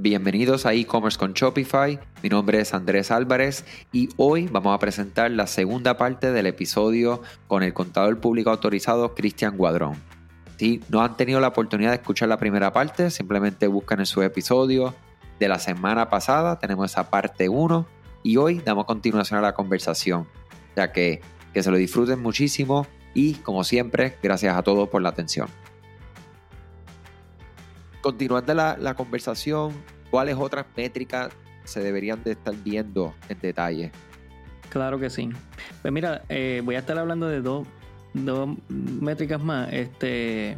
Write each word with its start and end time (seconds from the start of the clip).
Bienvenidos 0.00 0.64
a 0.64 0.74
e-commerce 0.74 1.18
con 1.18 1.32
Shopify. 1.32 1.98
Mi 2.22 2.28
nombre 2.28 2.60
es 2.60 2.72
Andrés 2.72 3.10
Álvarez 3.10 3.64
y 3.90 4.08
hoy 4.16 4.46
vamos 4.46 4.72
a 4.72 4.78
presentar 4.78 5.28
la 5.32 5.48
segunda 5.48 5.96
parte 5.96 6.30
del 6.30 6.46
episodio 6.46 7.20
con 7.48 7.64
el 7.64 7.74
contador 7.74 8.20
público 8.20 8.50
autorizado 8.50 9.16
Cristian 9.16 9.56
Guadrón. 9.56 9.96
Si 10.56 10.80
no 10.88 11.02
han 11.02 11.16
tenido 11.16 11.40
la 11.40 11.48
oportunidad 11.48 11.90
de 11.90 11.96
escuchar 11.96 12.28
la 12.28 12.38
primera 12.38 12.72
parte, 12.72 13.10
simplemente 13.10 13.66
buscan 13.66 13.98
en 13.98 14.06
su 14.06 14.22
episodio 14.22 14.94
de 15.40 15.48
la 15.48 15.58
semana 15.58 16.08
pasada. 16.08 16.60
Tenemos 16.60 16.92
esa 16.92 17.10
parte 17.10 17.48
1 17.48 17.84
y 18.22 18.36
hoy 18.36 18.60
damos 18.64 18.84
continuación 18.84 19.40
a 19.40 19.42
la 19.42 19.54
conversación. 19.54 20.28
Ya 20.76 20.92
que, 20.92 21.22
que 21.52 21.64
se 21.64 21.72
lo 21.72 21.76
disfruten 21.76 22.22
muchísimo 22.22 22.86
y 23.14 23.34
como 23.34 23.64
siempre, 23.64 24.16
gracias 24.22 24.56
a 24.56 24.62
todos 24.62 24.88
por 24.90 25.02
la 25.02 25.08
atención 25.08 25.48
continuando 28.00 28.54
la, 28.54 28.76
la 28.78 28.94
conversación, 28.94 29.72
¿cuáles 30.10 30.36
otras 30.36 30.66
métricas 30.76 31.30
se 31.64 31.80
deberían 31.80 32.22
de 32.24 32.32
estar 32.32 32.54
viendo 32.64 33.14
en 33.28 33.38
detalle? 33.40 33.92
Claro 34.70 34.98
que 34.98 35.10
sí. 35.10 35.30
Pues 35.82 35.92
mira, 35.92 36.22
eh, 36.28 36.62
voy 36.64 36.74
a 36.74 36.80
estar 36.80 36.98
hablando 36.98 37.28
de 37.28 37.40
dos, 37.40 37.66
dos 38.14 38.50
métricas 38.68 39.42
más. 39.42 39.72
Este, 39.72 40.56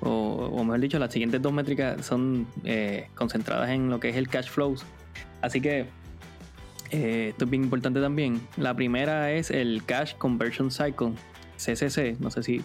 o, 0.00 0.62
mejor 0.64 0.80
dicho, 0.80 0.98
las 0.98 1.12
siguientes 1.12 1.40
dos 1.40 1.52
métricas 1.52 2.04
son 2.04 2.46
eh, 2.64 3.08
concentradas 3.14 3.70
en 3.70 3.88
lo 3.88 4.00
que 4.00 4.10
es 4.10 4.16
el 4.16 4.28
cash 4.28 4.48
flows. 4.48 4.84
Así 5.40 5.60
que 5.60 5.86
eh, 6.90 7.28
esto 7.30 7.44
es 7.44 7.50
bien 7.50 7.64
importante 7.64 8.00
también. 8.00 8.40
La 8.56 8.74
primera 8.74 9.32
es 9.32 9.50
el 9.50 9.82
Cash 9.84 10.14
Conversion 10.16 10.70
Cycle, 10.70 11.12
CCC. 11.56 12.18
No 12.20 12.30
sé 12.30 12.42
si 12.42 12.64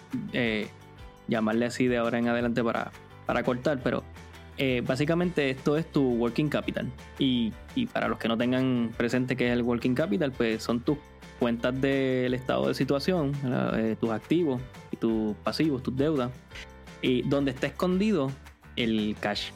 llamarle 1.28 1.66
así 1.66 1.88
de 1.88 1.98
ahora 1.98 2.20
en 2.20 2.28
adelante 2.28 2.64
para, 2.64 2.92
para 3.32 3.44
cortar, 3.44 3.80
pero 3.82 4.04
eh, 4.58 4.84
básicamente 4.86 5.50
esto 5.50 5.78
es 5.78 5.90
tu 5.90 6.04
working 6.16 6.50
capital. 6.50 6.92
Y, 7.18 7.54
para 7.94 8.10
los 8.10 8.18
que 8.18 8.28
no 8.28 8.38
tengan 8.38 8.92
presente 8.98 9.38
qué 9.38 9.48
es 9.48 9.54
el 9.54 9.62
working 9.62 9.96
capital, 9.96 10.34
pues 10.34 10.62
son 10.62 10.82
tus 10.82 10.98
cuentas 11.40 11.80
del 11.80 12.34
estado 12.34 12.68
de 12.68 12.74
situación, 12.74 13.32
eh, 13.78 13.96
tus 13.98 14.10
activos 14.10 14.62
y 14.92 14.98
tus 14.98 15.34
pasivos, 15.38 15.82
tus 15.82 15.96
deudas, 15.96 16.30
y 17.02 17.22
donde 17.22 17.52
está 17.52 17.68
escondido 17.68 18.30
el 18.76 19.16
cash. 19.22 19.52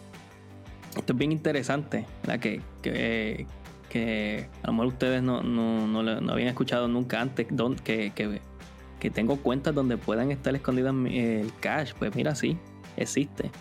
Esto 0.96 1.12
es 1.12 1.20
bien 1.20 1.34
interesante, 1.34 2.06
Que, 2.40 2.62
que, 2.82 4.48
a 4.64 4.68
lo 4.68 4.72
mejor 4.72 4.88
ustedes 4.88 5.22
no, 5.22 5.44
no, 5.44 6.32
habían 6.32 6.48
escuchado 6.48 6.88
nunca 6.88 7.20
antes 7.20 7.46
que, 7.84 8.14
que, 9.00 9.10
tengo 9.10 9.36
cuentas 9.36 9.76
donde 9.76 9.98
puedan 9.98 10.32
estar 10.32 10.56
escondidas 10.56 10.96
el 11.12 11.52
cash. 11.60 11.92
Pues 12.00 12.16
mira, 12.16 12.36
sí, 12.36 12.58
existe 12.96 13.52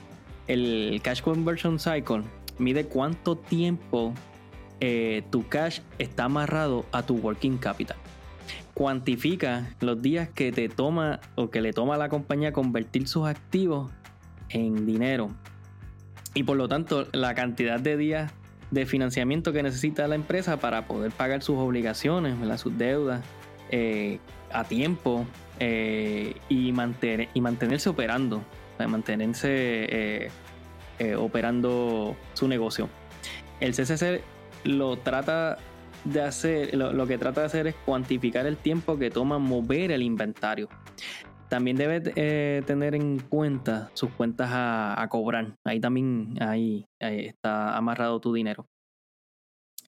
el 0.47 1.01
Cash 1.03 1.23
Conversion 1.23 1.79
Cycle 1.79 2.23
mide 2.59 2.87
cuánto 2.87 3.37
tiempo 3.37 4.15
eh, 4.81 5.23
tu 5.31 5.47
cash 5.49 5.81
está 5.99 6.25
amarrado 6.25 6.85
a 6.93 7.03
tu 7.03 7.17
working 7.17 7.59
capital. 7.59 7.97
Cuantifica 8.75 9.75
los 9.81 10.03
días 10.03 10.29
que 10.29 10.53
te 10.53 10.69
toma 10.69 11.21
o 11.37 11.49
que 11.51 11.61
le 11.61 11.73
toma 11.73 11.95
a 11.95 11.99
la 11.99 12.09
compañía 12.09 12.53
convertir 12.53 13.09
sus 13.09 13.27
activos 13.27 13.91
en 14.49 14.85
dinero. 14.85 15.31
Y 16.35 16.43
por 16.43 16.57
lo 16.57 16.69
tanto, 16.69 17.07
la 17.13 17.35
cantidad 17.35 17.79
de 17.79 17.97
días 17.97 18.33
de 18.73 18.87
financiamiento 18.87 19.53
que 19.53 19.63
necesita 19.63 20.09
la 20.09 20.17
empresa 20.17 20.59
para 20.59 20.87
poder 20.87 21.13
pagar 21.13 21.43
sus 21.43 21.57
obligaciones, 21.59 22.35
sus 22.61 22.77
deudas 22.77 23.25
eh, 23.71 24.19
a 24.53 24.65
tiempo 24.65 25.25
eh, 25.61 26.35
y, 26.49 26.73
mantener, 26.73 27.29
y 27.33 27.41
mantenerse 27.41 27.89
operando 27.89 28.43
de 28.79 28.87
mantenerse 28.87 29.49
eh, 29.51 30.31
eh, 30.99 31.15
operando 31.17 32.17
su 32.35 32.49
negocio. 32.49 32.89
El 33.61 33.73
CCC 33.73 34.23
lo 34.65 34.99
trata 34.99 35.59
de 36.05 36.23
hacer, 36.23 36.75
lo, 36.75 37.07
que 37.07 37.19
trata 37.19 37.43
de 37.43 37.47
hacer 37.47 37.67
es 37.67 37.75
cuantificar 37.75 38.47
el 38.47 38.57
tiempo 38.57 38.99
que 38.99 39.11
toma 39.11 39.39
mover 39.39 39.91
el 39.91 40.03
inventario. 40.03 40.69
También 41.49 41.77
debe 41.77 42.03
eh, 42.17 42.63
tener 42.67 42.95
en 42.95 43.21
cuenta 43.21 43.91
sus 43.95 44.11
cuentas 44.11 44.51
a, 44.53 45.07
cobrar. 45.11 45.55
Ahí 45.65 45.81
también 45.81 46.37
ahí, 46.41 46.87
está 46.99 47.77
amarrado 47.77 48.21
tu 48.21 48.33
dinero 48.33 48.67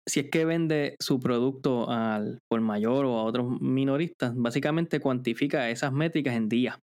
si 0.08 0.20
es 0.20 0.30
que 0.30 0.44
vende 0.44 0.94
su 1.00 1.18
producto 1.18 1.90
al 1.90 2.38
por 2.48 2.60
mayor 2.60 3.06
o 3.06 3.18
a 3.18 3.24
otros 3.24 3.60
minoristas, 3.60 4.32
básicamente 4.36 5.00
cuantifica 5.00 5.68
esas 5.68 5.92
métricas 5.92 6.36
en 6.36 6.48
días 6.48 6.78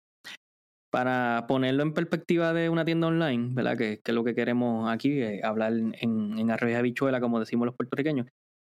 para 0.91 1.45
ponerlo 1.47 1.83
en 1.83 1.93
perspectiva 1.93 2.53
de 2.53 2.69
una 2.69 2.85
tienda 2.85 3.07
online, 3.07 3.49
¿verdad? 3.53 3.77
Que, 3.77 3.99
es 4.03 4.13
lo 4.13 4.23
que 4.23 4.35
queremos 4.35 4.89
aquí, 4.89 5.21
eh, 5.21 5.41
hablar 5.43 5.73
en, 5.73 5.93
en 6.37 6.51
arroz 6.51 6.73
habichuela, 6.75 7.19
como 7.19 7.39
decimos 7.39 7.65
los 7.65 7.75
puertorriqueños. 7.75 8.27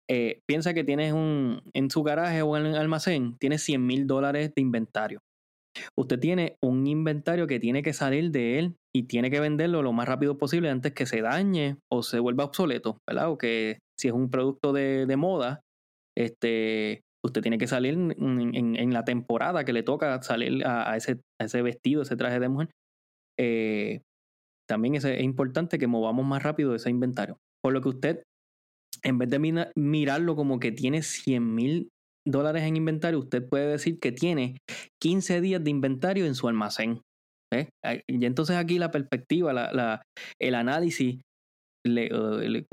Eh, 0.10 0.42
piensa 0.48 0.74
que 0.74 0.84
tienes 0.84 1.14
un, 1.14 1.62
en 1.74 1.92
su 1.92 2.02
garaje 2.02 2.42
o 2.42 2.58
en 2.58 2.66
el 2.66 2.76
almacén, 2.76 3.38
tienes 3.38 3.62
100 3.64 3.86
mil 3.86 4.08
dólares 4.08 4.52
de 4.56 4.62
inventario. 4.62 5.20
Usted 5.96 6.20
tiene 6.20 6.56
un 6.64 6.88
inventario 6.88 7.46
que 7.46 7.60
tiene 7.60 7.84
que 7.84 7.94
salir 7.94 8.32
de 8.32 8.58
él 8.58 8.76
y 8.94 9.04
tiene 9.04 9.30
que 9.30 9.40
venderlo 9.40 9.84
lo 9.84 9.94
más 9.94 10.08
rápido 10.08 10.38
posible 10.38 10.70
antes 10.70 10.94
que 10.94 11.06
se 11.06 11.22
dañe 11.22 11.78
o 11.92 12.02
se 12.02 12.20
vuelva 12.20 12.46
obsoleto, 12.46 12.98
¿verdad? 13.08 13.30
O 13.30 13.38
que 13.38 13.78
si 14.00 14.08
es 14.08 14.14
un 14.14 14.32
producto 14.32 14.74
de 14.74 15.16
moda, 15.16 15.62
este, 16.18 17.04
usted 17.26 17.42
tiene 17.42 17.58
que 17.58 17.68
salir 17.68 17.94
en, 17.94 18.94
la 18.94 19.04
temporada 19.04 19.66
que 19.66 19.74
le 19.74 19.84
toca 19.84 20.22
salir 20.22 20.66
a, 20.66 20.96
ese, 20.96 21.22
ese, 21.40 21.62
vestido, 21.62 22.02
ese 22.02 22.16
traje 22.16 22.40
de 22.40 22.50
mujer. 22.50 22.70
Eh, 23.40 24.02
también 24.68 24.96
es, 24.96 25.06
importante 25.22 25.80
que 25.80 25.88
movamos 25.88 26.26
más 26.26 26.44
rápido 26.44 26.76
ese 26.76 26.90
inventario. 26.90 27.38
Por 27.64 27.74
lo 27.74 27.82
que 27.82 27.90
usted, 27.90 28.24
en 29.04 29.18
vez 29.18 29.30
de 29.30 29.72
mirarlo 29.76 30.36
como 30.36 30.60
que 30.60 30.72
tiene 30.72 31.02
100 31.02 31.56
mil 31.56 31.90
dólares 32.26 32.64
en 32.64 32.78
inventario, 32.78 33.20
usted 33.20 33.48
puede 33.48 33.68
decir 33.68 34.00
que 34.00 34.12
tiene 34.12 34.58
15 35.02 35.42
días 35.42 35.64
de 35.64 35.72
inventario 35.72 36.26
en 36.26 36.36
su 36.36 36.48
almacén. 36.48 37.02
Y 38.08 38.26
entonces 38.26 38.58
aquí 38.58 38.78
la 38.78 38.92
perspectiva, 38.92 40.02
el 40.40 40.56
análisis 40.56 41.20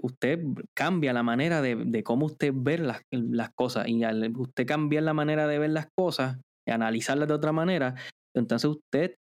usted 0.03 0.41
cambia 0.75 1.13
la 1.13 1.23
manera 1.23 1.63
de, 1.63 2.03
cómo 2.03 2.27
usted 2.27 2.53
ve 2.55 2.79
las, 2.79 3.03
las, 3.11 3.51
cosas 3.55 3.89
y 3.89 4.03
al 4.05 4.37
usted 4.37 4.67
cambiar 4.67 5.05
la 5.05 5.15
manera 5.15 5.47
de 5.47 5.59
ver 5.59 5.71
las 5.71 5.89
cosas 5.97 6.39
y 6.67 6.73
analizarlas 6.73 7.29
de 7.29 7.35
otra 7.35 7.53
manera, 7.53 7.95
entonces 8.35 8.71
usted 8.71 9.15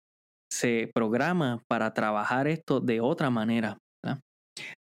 se 0.51 0.90
programa 0.94 1.63
para 1.68 1.94
trabajar 1.94 2.47
esto 2.47 2.79
de 2.79 3.01
otra 3.01 3.29
manera. 3.29 3.78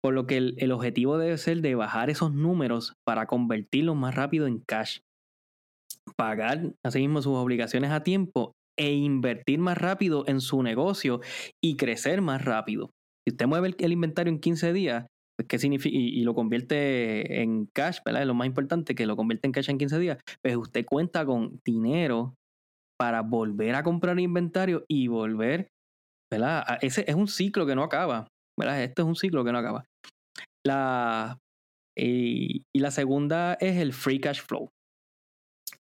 Por 0.02 0.14
lo 0.14 0.26
que 0.26 0.38
el, 0.38 0.56
el, 0.60 0.72
objetivo 0.72 1.18
debe 1.18 1.38
ser 1.38 1.62
de 1.62 1.76
bajar 1.76 2.10
esos 2.10 2.34
números 2.34 2.94
para 3.06 3.26
convertirlos 3.26 3.96
más 3.96 4.16
rápido 4.16 4.48
en 4.48 4.60
cash, 4.66 5.00
pagar 6.16 6.72
asimismo 6.86 7.22
sus 7.22 7.36
obligaciones 7.36 7.92
a 7.92 8.04
tiempo 8.04 8.54
e 8.80 8.94
invertir 8.94 9.60
más 9.60 9.78
rápido 9.78 10.24
en 10.28 10.40
su 10.40 10.64
negocio 10.64 11.20
y 11.62 11.76
crecer 11.78 12.22
más 12.22 12.46
rápido. 12.46 12.92
Si 13.28 13.32
usted 13.32 13.46
mueve 13.46 13.76
el, 13.78 13.92
inventario 13.92 14.32
en 14.32 14.40
15 14.40 14.72
días, 14.72 15.06
pues, 15.38 15.50
¿qué 15.50 15.60
significa? 15.60 15.98
Y, 15.98 16.24
lo 16.24 16.34
convierte 16.34 17.42
en 17.42 17.66
cash, 17.76 17.98
¿verdad? 18.06 18.22
Es 18.22 18.28
lo 18.28 18.34
más 18.34 18.48
importante, 18.48 18.96
que 18.96 19.06
lo 19.06 19.18
convierte 19.18 19.48
en 19.48 19.52
cash 19.52 19.70
en 19.70 19.78
15 19.78 20.00
días. 20.00 20.18
Pues 20.42 20.56
usted 20.56 20.86
cuenta 20.86 21.26
con 21.26 21.60
dinero 21.66 22.36
para 22.98 23.24
volver 23.24 23.76
a 23.76 23.84
comprar 23.84 24.18
inventario 24.18 24.86
y 24.88 25.10
volver, 25.10 25.68
¿verdad? 26.32 26.78
Ese 26.80 27.04
es 27.06 27.16
un 27.16 27.28
ciclo 27.28 27.66
que 27.66 27.76
no 27.76 27.84
acaba, 27.84 28.30
¿verdad? 28.58 28.82
Este 28.82 29.02
es 29.02 29.06
un 29.06 29.18
ciclo 29.18 29.44
que 29.44 29.52
no 29.52 29.58
acaba. 29.58 29.84
La, 30.66 31.38
y, 31.98 32.64
la 32.74 32.92
segunda 32.92 33.56
es 33.60 33.76
el 33.76 33.92
free 33.92 34.22
cash 34.22 34.40
flow. 34.40 34.70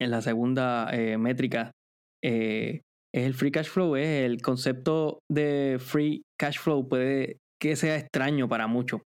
En 0.00 0.10
la 0.10 0.20
segunda 0.20 0.90
eh, 0.92 1.16
métrica 1.16 1.70
eh, 2.24 2.82
es 3.14 3.24
el 3.24 3.34
free 3.34 3.52
cash 3.52 3.68
flow, 3.68 3.94
es 3.94 4.24
el 4.24 4.42
concepto 4.42 5.20
de 5.30 5.76
free 5.78 6.25
cash 6.38 6.58
flow 6.58 6.88
puede 6.88 7.38
que 7.60 7.76
sea 7.76 7.96
extraño 7.96 8.48
para 8.48 8.66
muchos, 8.66 9.00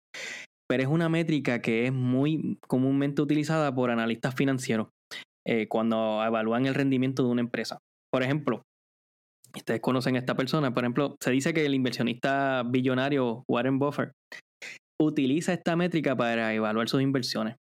pero 0.67 0.83
es 0.83 0.89
una 0.89 1.09
métrica 1.09 1.61
que 1.61 1.85
es 1.85 1.93
muy 1.93 2.57
comúnmente 2.67 3.21
utilizada 3.21 3.73
por 3.73 3.91
analistas 3.91 4.35
financieros 4.35 4.87
eh, 5.47 5.67
cuando 5.67 6.23
evalúan 6.23 6.65
el 6.65 6.75
rendimiento 6.75 7.23
de 7.23 7.29
una 7.29 7.41
empresa. 7.41 7.79
Por 8.11 8.23
ejemplo, 8.23 8.63
ustedes 9.55 9.81
conocen 9.81 10.15
a 10.15 10.19
esta 10.19 10.35
persona, 10.35 10.73
por 10.73 10.83
ejemplo, 10.83 11.15
se 11.19 11.31
dice 11.31 11.53
que 11.53 11.65
el 11.65 11.75
inversionista 11.75 12.63
billonario 12.65 13.43
Warren 13.47 13.79
Buffett 13.79 14.11
utiliza 15.01 15.53
esta 15.53 15.75
métrica 15.75 16.15
para 16.15 16.53
evaluar 16.53 16.89
sus 16.89 17.01
inversiones. 17.01 17.55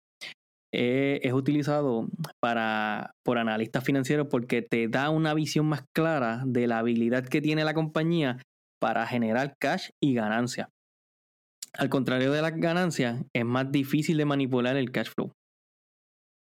Eh, 0.74 1.20
es 1.22 1.32
utilizado 1.32 2.08
para, 2.40 3.12
por 3.24 3.38
analistas 3.38 3.84
financieros 3.84 4.26
porque 4.30 4.62
te 4.62 4.88
da 4.88 5.10
una 5.10 5.32
visión 5.32 5.66
más 5.66 5.84
clara 5.94 6.42
de 6.44 6.66
la 6.66 6.78
habilidad 6.78 7.24
que 7.24 7.40
tiene 7.40 7.64
la 7.64 7.72
compañía 7.72 8.38
para 8.81 9.06
generar 9.06 9.55
cash 9.61 9.90
y 10.02 10.14
ganancia. 10.14 10.69
Al 11.73 11.88
contrario 11.88 12.32
de 12.32 12.43
las 12.43 12.56
ganancias, 12.56 13.23
es 13.34 13.44
más 13.44 13.70
difícil 13.70 14.17
de 14.17 14.25
manipular 14.25 14.76
el 14.76 14.90
cash 14.90 15.11
flow. 15.14 15.32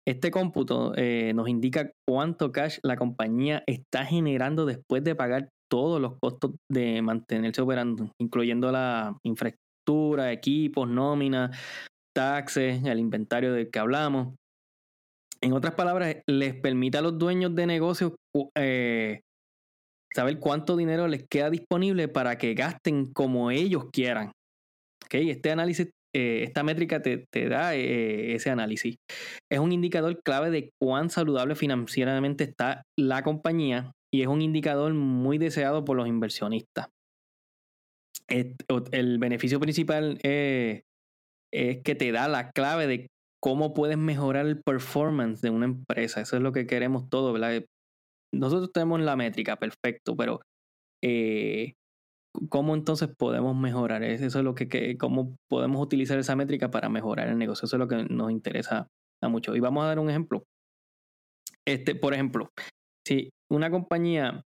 Este 0.07 0.31
cómputo 0.31 0.93
eh, 0.97 1.33
nos 1.35 1.49
indica 1.49 1.91
cuánto 2.07 2.53
cash 2.53 2.79
la 2.83 2.97
compañía 2.97 3.65
está 3.67 4.05
generando 4.05 4.67
después 4.67 5.03
de 5.03 5.15
pagar 5.15 5.49
todos 5.71 6.01
los 6.01 6.19
costos 6.21 6.53
de 6.71 7.01
mantenerse 7.01 7.63
operando, 7.63 8.13
incluyendo 8.21 8.71
la 8.71 9.17
infraestructura, 9.25 10.31
equipos, 10.31 10.89
nóminas, 10.89 11.59
taxes, 12.15 12.85
el 12.85 12.99
inventario 12.99 13.53
del 13.53 13.71
que 13.71 13.79
hablamos. 13.79 14.35
En 15.41 15.53
otras 15.53 15.75
palabras, 15.75 16.17
les 16.27 16.55
permite 16.55 16.99
a 16.99 17.03
los 17.03 17.19
dueños 17.19 17.55
de 17.55 17.67
negocios 17.67 18.13
eh, 18.57 19.21
saber 20.15 20.39
cuánto 20.39 20.77
dinero 20.77 21.09
les 21.09 21.27
queda 21.29 21.51
disponible 21.51 22.09
para 22.09 22.39
que 22.39 22.55
gasten 22.55 23.13
como 23.13 23.51
ellos 23.51 23.87
quieran. 23.93 24.33
¿Okay? 25.05 25.31
Este 25.31 25.51
análisis, 25.51 25.91
eh, 26.15 26.45
esta 26.45 26.63
métrica 26.63 27.03
te, 27.03 27.27
da 27.49 27.75
eh, 27.75 28.35
ese 28.35 28.51
análisis. 28.51 28.97
Es 29.51 29.59
un 29.59 29.73
indicador 29.73 30.21
clave 30.25 30.51
de 30.51 30.71
cuán 30.81 31.11
saludable 31.11 31.57
financieramente 31.57 32.45
está 32.45 32.83
la 32.99 33.23
compañía 33.23 33.93
y 34.13 34.23
es 34.23 34.29
un 34.29 34.41
indicador 34.41 34.95
muy 34.95 35.39
deseado 35.39 35.85
por 35.85 35.97
los 35.97 36.07
inversionistas. 36.07 36.89
El 38.29 39.19
beneficio 39.19 39.61
principal 39.61 40.19
es 40.23 40.83
que 41.53 41.95
te 41.95 42.11
da 42.11 42.27
la 42.27 42.51
clave 42.53 42.87
de 42.87 43.09
cómo 43.43 43.75
puedes 43.75 43.99
mejorar 43.99 44.47
el 44.47 44.63
performance 44.63 45.43
de 45.43 45.51
una 45.51 45.67
empresa. 45.67 46.23
Eso 46.23 46.37
es 46.37 46.43
lo 46.43 46.53
que 46.53 46.67
queremos 46.67 47.11
todos, 47.11 47.35
¿verdad? 47.35 47.63
Nosotros 48.35 48.73
tenemos 48.73 49.01
la 49.01 49.17
métrica, 49.17 49.57
perfecto, 49.57 50.17
pero 50.17 50.41
eh, 51.03 51.75
¿cómo 52.49 52.75
entonces 52.75 53.09
podemos 53.17 53.57
mejorar? 53.57 54.03
Eso 54.03 54.27
es 54.27 54.45
lo 54.45 54.55
que, 54.55 54.97
cómo 54.99 55.37
podemos 55.49 55.83
utilizar 55.83 56.19
esa 56.19 56.37
métrica 56.37 56.71
para 56.71 56.89
mejorar 56.89 57.29
el 57.29 57.39
negocio. 57.39 57.67
Eso 57.67 57.77
es 57.77 57.81
lo 57.81 57.89
que 57.89 58.05
nos 58.05 58.31
interesa 58.31 58.89
a 59.23 59.29
mucho. 59.29 59.55
Y 59.55 59.61
vamos 59.61 59.85
a 59.85 59.89
dar 59.89 59.99
un 59.99 60.11
ejemplo. 60.11 60.45
Este, 61.67 61.95
por 61.95 62.13
ejemplo, 62.13 62.51
si 63.07 63.31
una 63.51 63.71
compañía 63.71 64.43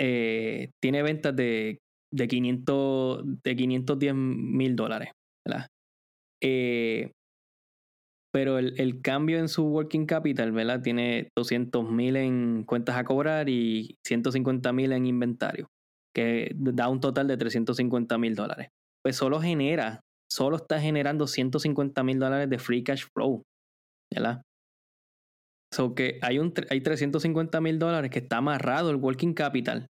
eh, 0.00 0.70
tiene 0.80 1.02
ventas 1.02 1.34
de, 1.34 1.78
de, 2.12 2.28
500, 2.28 3.22
de 3.42 3.56
510 3.56 4.14
mil 4.14 4.76
dólares, 4.76 5.10
¿verdad? 5.46 5.66
Eh, 6.42 7.12
pero 8.34 8.58
el, 8.58 9.00
cambio 9.00 9.38
en 9.38 9.46
su 9.46 9.64
working 9.64 10.06
capital, 10.06 10.50
¿verdad? 10.50 10.82
Tiene 10.82 11.28
200 11.38 11.88
mil 11.88 12.16
en 12.16 12.64
cuentas 12.64 12.96
a 12.96 13.04
cobrar 13.04 13.48
y 13.48 13.96
150 14.04 14.72
mil 14.72 14.90
en 14.90 15.06
inventario, 15.06 15.68
que 16.12 16.50
da 16.56 16.88
un 16.88 16.98
total 16.98 17.28
de 17.28 17.36
350 17.36 18.18
mil 18.18 18.34
dólares. 18.34 18.70
Pues 19.04 19.14
solo 19.14 19.40
genera, 19.40 20.00
solo 20.28 20.56
está 20.56 20.80
generando 20.80 21.28
150 21.28 22.02
mil 22.02 22.18
dólares 22.18 22.50
de 22.50 22.58
free 22.58 22.82
cash 22.82 23.04
flow, 23.14 23.44
¿verdad? 24.12 24.42
So 25.72 25.94
que 25.94 26.18
hay, 26.20 26.40
un, 26.40 26.52
hay 26.70 26.80
350 26.80 27.60
mil 27.60 27.78
dólares 27.78 28.10
que 28.10 28.18
está 28.18 28.38
amarrado 28.38 28.90
el 28.90 28.96
working 28.96 29.34
capital 29.34 29.86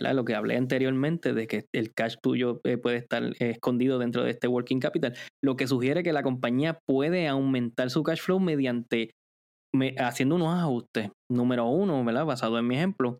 lo 0.00 0.24
que 0.24 0.34
hablé 0.34 0.56
anteriormente 0.56 1.32
de 1.32 1.46
que 1.46 1.66
el 1.72 1.92
cash 1.94 2.16
tuyo 2.22 2.60
eh, 2.64 2.76
puede 2.76 2.98
estar 2.98 3.32
escondido 3.38 3.98
dentro 3.98 4.24
de 4.24 4.30
este 4.30 4.48
working 4.48 4.80
capital, 4.80 5.14
lo 5.42 5.56
que 5.56 5.66
sugiere 5.66 6.02
que 6.02 6.12
la 6.12 6.22
compañía 6.22 6.78
puede 6.86 7.28
aumentar 7.28 7.90
su 7.90 8.02
cash 8.02 8.20
flow 8.20 8.40
mediante 8.40 9.10
haciendo 9.98 10.36
unos 10.36 10.54
ajustes. 10.54 11.10
Número 11.30 11.66
uno, 11.66 12.04
¿verdad? 12.04 12.26
Basado 12.26 12.58
en 12.58 12.66
mi 12.66 12.76
ejemplo, 12.76 13.18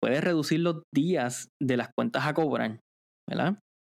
puedes 0.00 0.22
reducir 0.22 0.60
los 0.60 0.82
días 0.94 1.48
de 1.60 1.76
las 1.76 1.88
cuentas 1.96 2.26
a 2.26 2.34
cobrar. 2.34 2.80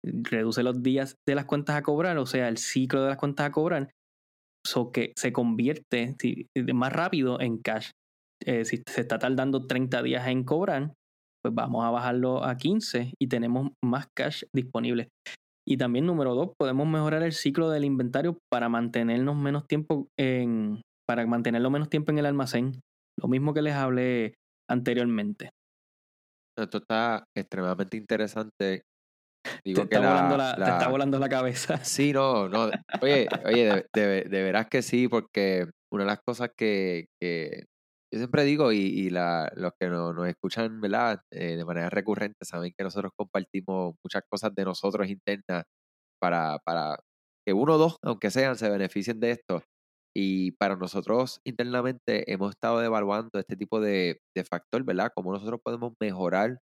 Reduce 0.06 0.64
los 0.64 0.82
días 0.82 1.16
de 1.28 1.36
las 1.36 1.46
cuentas 1.46 1.76
a 1.76 1.82
cobrar, 1.82 2.18
o 2.18 2.26
sea, 2.26 2.48
el 2.48 2.58
ciclo 2.58 3.02
de 3.02 3.10
las 3.10 3.18
cuentas 3.18 3.48
a 3.48 3.52
cobrar, 3.52 3.90
so 4.66 4.92
que 4.92 5.12
se 5.18 5.34
convierte 5.34 6.16
más 6.74 6.94
rápido 6.94 7.40
en 7.42 7.58
cash. 7.58 7.92
Eh, 8.46 8.66
si 8.66 8.84
se 8.88 9.02
está 9.02 9.18
tardando 9.18 9.66
30 9.66 10.04
días 10.04 10.28
en 10.28 10.44
cobrar, 10.44 10.94
pues 11.50 11.56
vamos 11.56 11.86
a 11.86 11.92
bajarlo 11.92 12.44
a 12.44 12.56
15 12.56 13.14
y 13.20 13.28
tenemos 13.28 13.72
más 13.84 14.08
cash 14.16 14.44
disponible. 14.54 15.10
Y 15.68 15.78
también 15.78 16.06
número 16.06 16.34
dos, 16.34 16.52
podemos 16.58 16.88
mejorar 16.88 17.24
el 17.24 17.34
ciclo 17.34 17.70
del 17.70 17.84
inventario 17.84 18.38
para 18.50 18.70
mantenernos 18.70 19.36
menos 19.36 19.68
tiempo 19.68 20.08
en, 20.18 20.82
para 21.08 21.26
mantenerlo 21.28 21.70
menos 21.70 21.90
tiempo 21.90 22.12
en 22.12 22.20
el 22.20 22.26
almacén. 22.26 22.80
Lo 23.20 23.28
mismo 23.28 23.54
que 23.54 23.62
les 23.62 23.74
hablé 23.74 24.36
anteriormente. 24.70 25.50
Esto 26.58 26.78
está 26.78 27.26
extremadamente 27.36 27.98
interesante. 27.98 28.84
Digo 29.64 29.88
te, 29.88 29.96
está 29.96 30.10
volando 30.10 30.38
la, 30.38 30.56
te 30.56 30.64
está 30.64 30.88
volando 30.88 31.20
la 31.20 31.30
cabeza. 31.30 31.84
Sí, 31.84 32.14
no, 32.14 32.48
no. 32.48 32.70
Oye, 33.02 33.28
oye 33.46 33.86
de, 33.94 34.24
de, 34.24 34.44
veras 34.44 34.68
que 34.70 34.82
sí, 34.82 35.08
porque 35.08 35.68
una 35.92 36.04
de 36.04 36.08
las 36.08 36.20
cosas 36.26 36.50
que, 36.58 37.06
que 37.22 37.66
yo 38.12 38.20
siempre 38.20 38.44
digo, 38.46 38.72
y, 38.72 38.78
y 38.80 39.10
la, 39.10 39.52
los 39.56 39.74
que 39.80 39.88
nos 39.90 40.28
escuchan 40.28 40.80
¿verdad? 40.82 41.22
Eh, 41.32 41.58
de 41.58 41.66
manera 41.66 41.90
recurrente 41.90 42.46
saben 42.46 42.74
que 42.78 42.84
nosotros 42.84 43.12
compartimos 43.18 43.96
muchas 44.04 44.24
cosas 44.30 44.54
de 44.56 44.64
nosotros 44.66 45.10
internas 45.10 45.64
para, 46.22 46.60
para 46.66 46.98
que 47.46 47.54
uno 47.54 47.76
o 47.76 47.78
dos, 47.78 47.98
aunque 48.04 48.32
sean, 48.32 48.58
se 48.58 48.70
beneficien 48.70 49.20
de 49.20 49.32
esto. 49.32 49.64
Y 50.16 50.52
para 50.54 50.76
nosotros 50.78 51.40
internamente 51.46 52.32
hemos 52.32 52.52
estado 52.52 52.84
evaluando 52.84 53.40
este 53.40 53.56
tipo 53.58 53.80
de, 53.82 54.20
de 54.36 54.44
factor, 54.46 54.84
¿verdad? 54.84 55.12
Cómo 55.16 55.32
nosotros 55.34 55.60
podemos 55.64 55.94
mejorar 56.02 56.60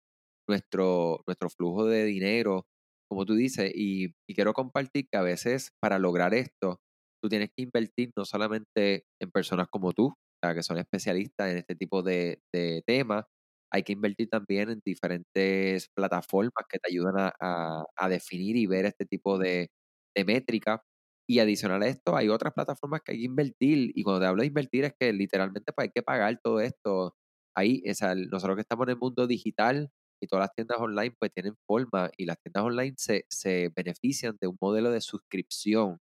nuestro, 0.50 1.22
nuestro 1.28 1.50
flujo 1.50 1.86
de 1.86 2.06
dinero, 2.06 2.66
como 3.10 3.26
tú 3.26 3.36
dices, 3.36 3.72
y, 3.76 4.14
y 4.30 4.36
quiero 4.36 4.54
compartir 4.54 5.08
que 5.12 5.18
a 5.18 5.22
veces 5.24 5.72
para 5.82 6.00
lograr 6.00 6.34
esto, 6.34 6.80
tú 7.24 7.30
tienes 7.30 7.50
que 7.56 7.64
invertir 7.64 8.12
no 8.18 8.26
solamente 8.26 9.06
en 9.22 9.32
personas 9.32 9.68
como 9.72 9.94
tú, 9.94 10.14
que 10.42 10.64
son 10.64 10.78
especialistas 10.78 11.52
en 11.52 11.58
este 11.58 11.76
tipo 11.76 12.04
de, 12.04 12.40
temas. 12.86 13.26
Hay 13.72 13.84
que 13.84 13.94
invertir 13.94 14.30
también 14.30 14.70
en 14.70 14.82
diferentes 14.86 15.90
plataformas 15.96 16.66
que 16.70 16.80
te 16.80 16.90
ayudan 16.92 17.32
a, 17.40 18.08
definir 18.10 18.56
y 18.58 18.68
ver 18.68 18.86
este 18.86 19.06
tipo 19.06 19.38
de, 19.38 19.70
de 20.16 20.26
métricas. 20.26 20.82
Y 21.28 21.40
adicional 21.40 21.82
a 21.82 21.88
esto, 21.88 22.16
hay 22.16 22.30
otras 22.30 22.54
plataformas 22.54 23.02
que 23.04 23.14
hay 23.14 23.20
que 23.20 23.26
invertir. 23.26 23.92
Y 23.96 24.04
cuando 24.04 24.22
te 24.22 24.28
hablo 24.28 24.42
de 24.42 24.48
invertir 24.48 24.86
es 24.86 24.94
que 25.00 25.12
literalmente 25.12 25.74
pues, 25.74 25.88
hay 25.88 25.92
que 25.92 26.04
pagar 26.04 26.40
todo 26.44 26.60
esto. 26.62 27.16
Ahí, 27.56 27.84
nosotros 28.30 28.56
que 28.56 28.62
estamos 28.62 28.86
en 28.88 28.92
el 28.92 28.98
mundo 28.98 29.28
digital 29.28 29.90
y 30.22 30.28
todas 30.28 30.44
las 30.44 30.54
tiendas 30.54 30.78
online 30.80 31.16
pues 31.20 31.32
tienen 31.34 31.56
forma 31.68 32.10
y 32.18 32.26
las 32.26 32.38
tiendas 32.42 32.64
online 32.64 32.96
se, 32.98 33.72
benefician 33.76 34.38
de 34.40 34.48
un 34.48 34.58
modelo 34.62 34.92
de 34.92 35.02
suscripción 35.02 36.00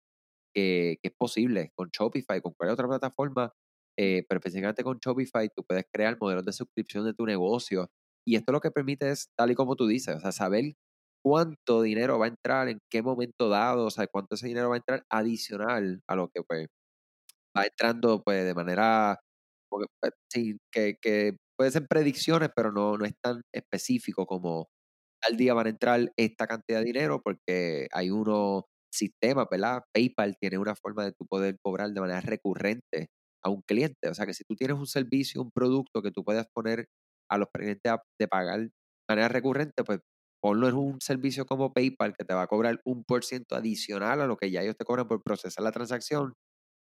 que, 0.55 0.99
es 1.03 1.13
posible 1.19 1.73
con 1.75 1.91
Shopify, 1.91 2.41
con 2.41 2.55
cualquier 2.55 2.75
otra 2.75 2.89
plataforma. 2.89 3.53
Eh, 3.99 4.25
pero 4.29 4.39
específicamente 4.39 4.83
con 4.85 4.99
Shopify 4.99 5.49
tú 5.55 5.65
puedes 5.65 5.85
crear 5.93 6.17
modelos 6.21 6.45
de 6.45 6.53
suscripción 6.53 7.05
de 7.05 7.13
tu 7.15 7.27
negocio 7.27 7.91
y 8.27 8.37
esto 8.37 8.53
lo 8.53 8.61
que 8.61 8.71
permite 8.71 9.11
es, 9.11 9.29
tal 9.37 9.51
y 9.51 9.55
como 9.55 9.77
tú 9.77 9.87
dices, 9.87 10.17
o 10.17 10.21
sea, 10.21 10.33
saber 10.33 10.75
cuánto 11.25 11.83
dinero 11.83 12.19
va 12.19 12.27
a 12.27 12.29
entrar, 12.29 12.69
en 12.69 12.79
qué 12.91 13.03
momento 13.03 13.49
dado, 13.49 13.87
o 13.87 13.91
sea, 13.91 14.07
cuánto 14.07 14.35
ese 14.37 14.47
dinero 14.49 14.69
va 14.71 14.77
a 14.77 14.79
entrar 14.79 15.05
adicional 15.11 16.01
a 16.09 16.17
lo 16.17 16.29
que 16.29 16.43
pues 16.43 16.69
va 17.57 17.65
entrando 17.65 18.23
pues 18.23 18.45
de 18.45 18.55
manera, 18.55 19.19
pues, 19.71 19.89
sí, 20.33 20.59
que, 20.73 20.97
que 21.01 21.37
puede 21.57 21.71
ser 21.73 21.87
predicciones, 21.89 22.51
pero 22.55 22.73
no, 22.73 22.97
no 22.99 23.05
es 23.05 23.15
tan 23.23 23.43
específico 23.55 24.27
como 24.27 24.69
al 25.29 25.37
día 25.37 25.55
van 25.55 25.67
a 25.69 25.71
entrar 25.71 26.13
esta 26.17 26.47
cantidad 26.47 26.81
de 26.81 26.87
dinero 26.87 27.23
porque 27.23 27.89
hay 27.93 28.11
unos 28.11 28.65
sistemas, 28.93 29.47
¿verdad? 29.51 29.83
PayPal 29.95 30.37
tiene 30.41 30.59
una 30.59 30.75
forma 30.77 31.05
de 31.05 31.13
tu 31.13 31.27
poder 31.27 31.57
cobrar 31.63 31.91
de 31.93 32.01
manera 32.01 32.21
recurrente 32.21 33.09
a 33.45 33.51
un 33.51 33.63
cliente. 33.63 34.09
O 34.09 34.15
sea 34.15 34.27
que 34.27 34.35
si 34.35 34.45
tú 34.45 34.55
tienes 34.57 34.77
un 34.79 34.87
servicio, 34.87 35.43
un 35.43 35.51
producto 35.53 36.03
que 36.03 36.11
tú 36.13 36.25
puedas 36.25 36.47
poner 36.55 36.87
a 37.31 37.39
los 37.39 37.49
clientes 37.53 37.93
de 38.19 38.29
pagar 38.29 38.61
de 38.61 38.71
manera 39.09 39.29
recurrente, 39.29 39.85
pues 39.85 40.01
ponlo 40.43 40.69
en 40.69 40.75
un 40.75 41.01
servicio 41.01 41.47
como 41.47 41.73
PayPal 41.73 42.15
que 42.17 42.25
te 42.25 42.35
va 42.35 42.43
a 42.43 42.47
cobrar 42.49 42.81
un 42.85 43.05
por 43.05 43.25
ciento 43.25 43.55
adicional 43.57 44.21
a 44.21 44.27
lo 44.27 44.37
que 44.37 44.51
ya 44.51 44.63
ellos 44.63 44.77
te 44.77 44.85
cobran 44.85 45.09
por 45.09 45.23
procesar 45.23 45.65
la 45.65 45.73
transacción, 45.73 46.35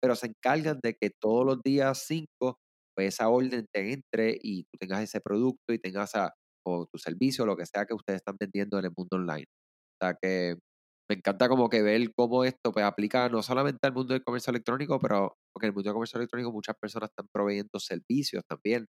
pero 0.00 0.14
se 0.16 0.26
encargan 0.28 0.78
de 0.82 0.94
que 1.00 1.10
todos 1.20 1.44
los 1.46 1.62
días 1.62 2.04
5 2.06 2.58
pues 2.96 3.08
esa 3.14 3.28
orden 3.28 3.66
te 3.72 3.92
entre 3.92 4.38
y 4.42 4.64
tú 4.64 4.78
tengas 4.78 5.02
ese 5.02 5.20
producto 5.20 5.72
y 5.74 5.78
tengas 5.78 6.14
a, 6.14 6.32
o 6.66 6.86
tu 6.86 6.98
servicio 6.98 7.44
lo 7.46 7.56
que 7.56 7.66
sea 7.66 7.84
que 7.86 7.94
ustedes 7.94 8.18
están 8.18 8.36
vendiendo 8.40 8.78
en 8.78 8.86
el 8.86 8.92
mundo 8.96 9.16
online. 9.16 9.44
O 10.00 10.06
sea 10.06 10.16
que 10.20 10.56
me 11.08 11.16
encanta 11.16 11.48
como 11.48 11.68
que 11.68 11.82
ver 11.82 12.12
cómo 12.14 12.44
esto 12.44 12.72
pues 12.72 12.84
aplica 12.84 13.28
no 13.28 13.42
solamente 13.42 13.86
al 13.86 13.92
mundo 13.92 14.12
del 14.12 14.24
comercio 14.24 14.50
electrónico, 14.50 14.98
pero 14.98 15.36
porque 15.52 15.66
en 15.66 15.70
el 15.70 15.74
mundo 15.74 15.88
del 15.88 15.94
comercio 15.94 16.18
electrónico 16.18 16.52
muchas 16.52 16.76
personas 16.80 17.10
están 17.10 17.28
proveyendo 17.32 17.78
servicios 17.78 18.42
también, 18.48 18.86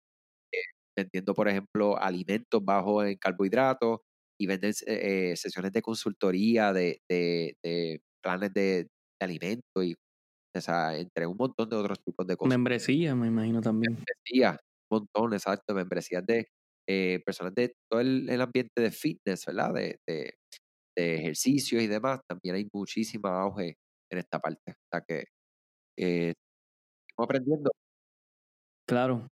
eh, 0.52 0.58
vendiendo 0.96 1.34
por 1.34 1.48
ejemplo 1.48 1.98
alimentos 1.98 2.64
bajos 2.64 3.06
en 3.06 3.16
carbohidratos 3.16 4.00
y 4.40 4.46
venden 4.46 4.70
eh, 4.86 5.32
eh, 5.32 5.36
sesiones 5.36 5.72
de 5.72 5.82
consultoría 5.82 6.72
de, 6.72 7.00
de, 7.08 8.00
planes 8.22 8.52
de, 8.52 8.86
alimentos 9.20 9.84
y 9.84 9.94
o 10.56 10.60
sea, 10.60 10.96
entre 10.96 11.26
un 11.26 11.36
montón 11.36 11.68
de 11.68 11.74
otros 11.74 11.98
tipos 12.04 12.24
de 12.26 12.36
cosas. 12.36 12.50
Membresía, 12.50 13.16
me 13.16 13.26
imagino 13.26 13.60
también. 13.60 13.94
Membresía, 13.94 14.60
un 14.88 14.98
montón, 15.00 15.32
exacto, 15.32 15.74
membresías 15.74 16.24
de 16.24 16.46
personas 17.24 17.54
de 17.54 17.72
todo 17.90 18.00
el, 18.00 18.40
ambiente 18.40 18.80
de 18.80 18.92
fitness, 18.92 19.46
¿verdad? 19.46 19.72
De, 19.72 19.98
de 20.06 20.34
ejercicios 20.96 21.82
y 21.82 21.86
demás, 21.86 22.20
también 22.28 22.56
hay 22.56 22.68
muchísima 22.72 23.42
auge 23.42 23.76
en 24.10 24.18
esta 24.18 24.38
parte. 24.38 24.72
O 24.72 24.86
sea 24.92 25.00
que 25.06 25.24
eh, 25.98 26.32
estamos 27.08 27.26
aprendiendo. 27.26 27.70
Claro. 28.88 29.28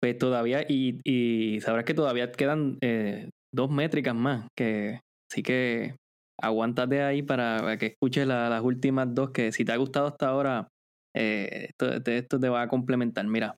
Pues 0.00 0.16
todavía, 0.16 0.64
y, 0.68 1.60
sabrás 1.60 1.84
que 1.84 1.94
todavía 1.94 2.30
quedan 2.30 2.78
eh, 2.82 3.30
dos 3.52 3.70
métricas 3.70 4.14
más, 4.14 4.46
que 4.56 5.00
sí 5.30 5.42
que 5.42 5.96
aguántate 6.40 7.02
ahí 7.02 7.22
para, 7.22 7.76
que 7.78 7.86
escuches 7.86 8.26
las 8.26 8.62
últimas 8.62 9.12
dos 9.12 9.30
que 9.30 9.50
si 9.50 9.64
te 9.64 9.72
ha 9.72 9.76
gustado 9.76 10.06
hasta 10.06 10.28
ahora, 10.28 10.68
eh, 11.16 11.70
esto, 12.06 12.38
te 12.38 12.48
va 12.48 12.62
a 12.62 12.68
complementar. 12.68 13.26
Mira, 13.26 13.56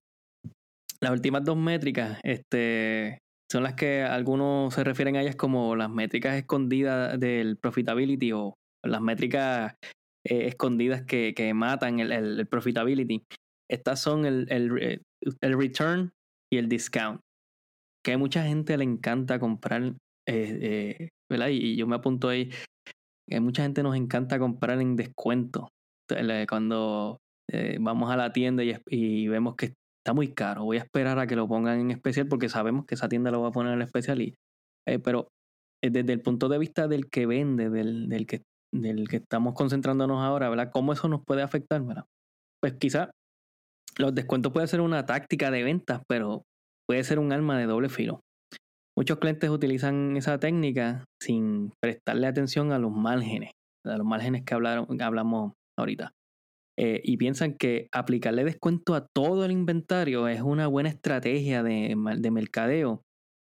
las 1.01 1.13
últimas 1.13 1.45
dos 1.45 1.59
métricas 1.59 2.19
este, 2.23 3.19
son 3.51 3.65
las 3.65 3.75
que 3.75 4.03
algunos 4.03 4.73
se 4.75 4.85
refieren 4.85 5.17
a 5.17 5.23
ellas 5.23 5.37
como 5.37 5.75
las 5.75 5.91
métricas 5.91 6.37
escondidas 6.37 7.19
del 7.19 7.57
profitability 7.57 8.33
o 8.33 8.55
las 8.85 9.01
métricas 9.01 9.75
eh, 10.25 10.47
escondidas 10.47 11.03
que, 11.03 11.53
matan 11.55 11.99
el, 12.01 12.47
profitability. 12.47 13.25
Estas 13.69 14.01
son 14.01 14.25
el, 14.25 14.47
el, 14.51 15.03
el, 15.41 15.59
return 15.59 16.13
y 16.53 16.59
el 16.59 16.69
discount. 16.69 17.21
Que 18.05 18.13
a 18.13 18.19
mucha 18.19 18.45
gente 18.45 18.77
le 18.79 18.85
encanta 18.85 19.39
comprar, 19.39 19.95
eh, 20.27 21.09
¿verdad? 21.29 21.49
Y, 21.49 21.77
yo 21.77 21.87
me 21.87 21.97
apunto 21.97 22.29
ahí, 22.29 22.51
que 23.29 23.41
mucha 23.41 23.63
gente 23.63 23.83
nos 23.83 23.97
encanta 23.97 24.39
comprar 24.39 24.81
en 24.81 24.97
descuento. 24.97 25.69
Cuando 26.49 27.19
eh, 27.53 27.79
vamos 27.81 28.11
a 28.11 28.17
la 28.17 28.33
tienda 28.33 28.63
y, 28.65 29.29
vemos 29.29 29.57
que 29.57 29.75
está 30.01 30.15
muy 30.15 30.33
caro, 30.33 30.65
voy 30.65 30.79
a 30.79 30.81
esperar 30.81 31.19
a 31.19 31.27
que 31.27 31.37
lo 31.37 31.47
pongan 31.47 31.81
en 31.81 31.91
especial 31.91 32.27
porque 32.27 32.49
sabemos 32.49 32.87
que 32.87 32.95
esa 32.95 33.09
tienda 33.09 33.31
lo 33.31 33.43
va 33.43 33.49
a 33.49 33.53
poner 33.53 33.75
en 33.75 33.83
especial. 33.83 34.21
Y, 34.21 34.35
eh, 34.89 34.99
pero 34.99 35.29
eh, 35.83 35.91
desde 35.91 36.13
el 36.13 36.23
punto 36.23 36.49
de 36.49 36.59
vista 36.59 36.89
del 36.89 37.09
que 37.11 37.27
vende, 37.27 37.71
del, 37.71 38.09
del, 38.09 38.27
que, 38.27 38.43
del 38.73 39.09
que 39.09 39.17
estamos 39.17 39.55
concentrándonos 39.55 40.23
ahora, 40.23 40.49
¿verdad? 40.49 40.71
¿Cómo 40.73 40.93
eso 40.93 41.09
nos 41.09 41.23
puede 41.25 41.43
afectar? 41.43 41.83
Pues 42.63 42.75
quizá 42.75 43.11
los 43.99 44.15
descuentos 44.15 44.53
puede 44.53 44.67
ser 44.67 44.81
una 44.81 45.05
táctica 45.05 45.51
de 45.51 45.65
ventas, 45.65 46.03
pero 46.09 46.43
puede 46.89 47.05
ser 47.05 47.19
un 47.19 47.33
arma 47.33 47.59
de 47.59 47.67
doble 47.67 47.89
filo. 47.89 48.21
Muchos 48.97 49.19
clientes 49.19 49.51
utilizan 49.51 50.17
esa 50.17 50.39
técnica 50.39 51.05
sin 51.23 51.73
prestarle 51.81 52.27
atención 52.27 52.73
a 52.73 52.79
los 52.79 52.91
márgenes, 52.91 53.53
a 53.85 53.97
los 53.97 54.07
márgenes 54.07 54.45
que 54.45 54.55
hablaron, 54.55 54.87
hablamos 55.01 55.53
ahorita. 55.79 56.13
Eh, 56.79 57.01
y 57.05 57.17
piensan 57.17 57.55
que 57.59 57.89
aplicarle 57.93 58.45
descuento 58.45 58.95
a 58.95 59.07
todo 59.15 59.45
el 59.45 59.51
inventario 59.51 60.29
es 60.29 60.41
una 60.41 60.67
buena 60.67 60.89
estrategia 60.89 61.63
de, 61.63 61.95
mercadeo 62.31 63.03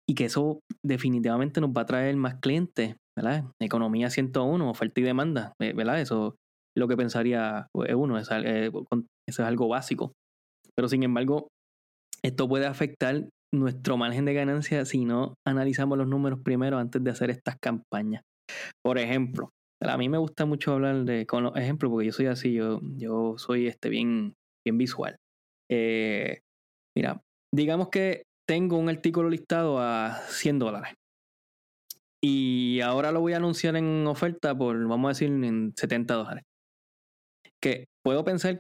y 0.10 0.16
que 0.16 0.26
eso 0.26 0.62
definitivamente 0.84 1.62
nos 1.62 1.70
va 1.72 1.82
a 1.82 1.86
traer 1.86 2.16
más 2.16 2.40
clientes, 2.40 2.96
¿verdad? 3.16 3.44
Economía 3.62 4.10
101, 4.10 4.70
oferta 4.70 5.00
y 5.00 5.04
demanda, 5.04 5.54
eh, 5.62 5.74
¿verdad? 5.74 6.02
Eso 6.02 6.36
es 6.76 6.82
lo 6.82 6.88
que 6.88 6.98
pensaría 6.98 7.68
eh, 7.88 7.94
uno, 7.94 8.18
eso 8.18 8.34
es 9.28 9.40
algo 9.40 9.68
básico. 9.68 10.14
Pero 10.76 10.88
sin 10.88 11.04
embargo, 11.04 11.50
esto 12.24 12.48
puede 12.48 12.66
afectar 12.66 13.30
nuestro 13.54 13.98
margen 13.98 14.26
de 14.26 14.34
ganancia 14.34 14.86
si 14.86 15.06
no 15.06 15.36
analizamos 15.46 15.98
los 15.98 16.08
números 16.08 16.40
primero 16.44 16.78
antes 16.78 17.04
de 17.04 17.12
hacer 17.12 17.30
estas 17.30 17.58
campañas. 17.62 18.24
Por 18.84 18.98
ejemplo, 18.98 19.52
a 19.82 19.98
mí 19.98 20.10
me 20.10 20.18
gusta 20.18 20.46
mucho 20.46 20.74
hablar 20.74 21.06
de 21.06 21.26
con 21.26 21.44
los 21.44 21.56
ejemplos 21.56 21.92
porque 21.92 22.08
yo 22.08 22.12
soy 22.12 22.26
así, 22.26 22.54
yo, 22.54 22.82
yo 22.98 23.38
soy 23.38 23.68
este 23.68 23.90
bien, 23.90 24.36
bien 24.66 24.78
visual. 24.78 25.18
Eh, 25.72 26.42
mira, 26.96 27.22
digamos 27.54 27.90
que 27.90 28.24
tengo 28.48 28.78
un 28.78 28.90
artículo 28.90 29.30
listado 29.30 29.80
a 29.80 30.22
100 30.28 30.60
dólares. 30.60 30.94
Y 32.22 32.82
ahora 32.82 33.12
lo 33.12 33.22
voy 33.22 33.34
a 33.34 33.38
anunciar 33.38 33.78
en 33.78 34.06
oferta 34.06 34.58
por, 34.58 34.78
vamos 34.88 35.08
a 35.08 35.10
decir, 35.10 35.30
en 35.30 35.72
70 35.76 36.14
dólares. 36.16 36.44
Que 37.62 37.86
puedo 38.04 38.26
pensar, 38.26 38.60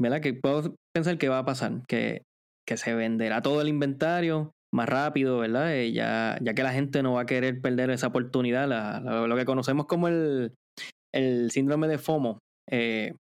¿verdad? 0.00 0.20
Que 0.20 0.34
puedo 0.34 0.74
pensar 0.92 1.18
que 1.18 1.28
va 1.28 1.38
a 1.38 1.44
pasar. 1.44 1.82
Que, 1.86 2.22
que 2.66 2.76
se 2.76 2.94
venderá 2.94 3.42
todo 3.42 3.60
el 3.60 3.68
inventario 3.68 4.52
más 4.72 4.88
rápido, 4.88 5.38
¿verdad? 5.38 5.74
Eh, 5.74 5.92
ya, 5.92 6.38
ya 6.40 6.54
que 6.54 6.62
la 6.62 6.72
gente 6.72 7.02
no 7.02 7.14
va 7.14 7.22
a 7.22 7.26
querer 7.26 7.60
perder 7.60 7.90
esa 7.90 8.08
oportunidad, 8.08 8.68
lo 9.26 9.36
que 9.36 9.44
conocemos 9.44 9.86
como 9.86 10.08
el, 10.08 10.52
síndrome 11.50 11.88
de 11.88 11.98
FOMO. 11.98 12.38
Eh, 12.70 13.14